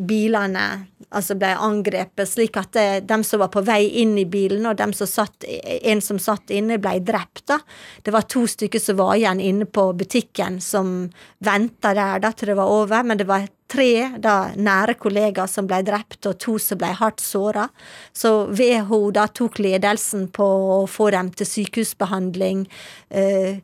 [0.00, 0.66] bilene.
[1.10, 4.80] Altså ble angrepet, slik at det, dem som var på vei inn i bilen, og
[4.94, 7.46] som satt, en som satt inne, ble drept.
[7.50, 7.58] da.
[8.02, 11.10] Det var to stykker som var igjen inne på butikken, som
[11.42, 15.66] venta der da til det var over, men det var tre da, nære kollegaer som
[15.70, 17.68] ble drept, og to som ble hardt såra.
[18.12, 20.46] Så WHO da tok ledelsen på
[20.80, 22.68] å få dem til sykehusbehandling,
[23.10, 23.58] eh,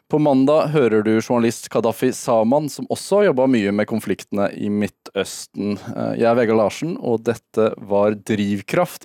[0.09, 4.71] På mandag hører du journalist Kadafi Saman, som også har jobba mye med konfliktene i
[4.73, 5.75] Midtøsten.
[5.77, 9.05] Eh, jeg er Vegard Larsen, og dette var Drivkraft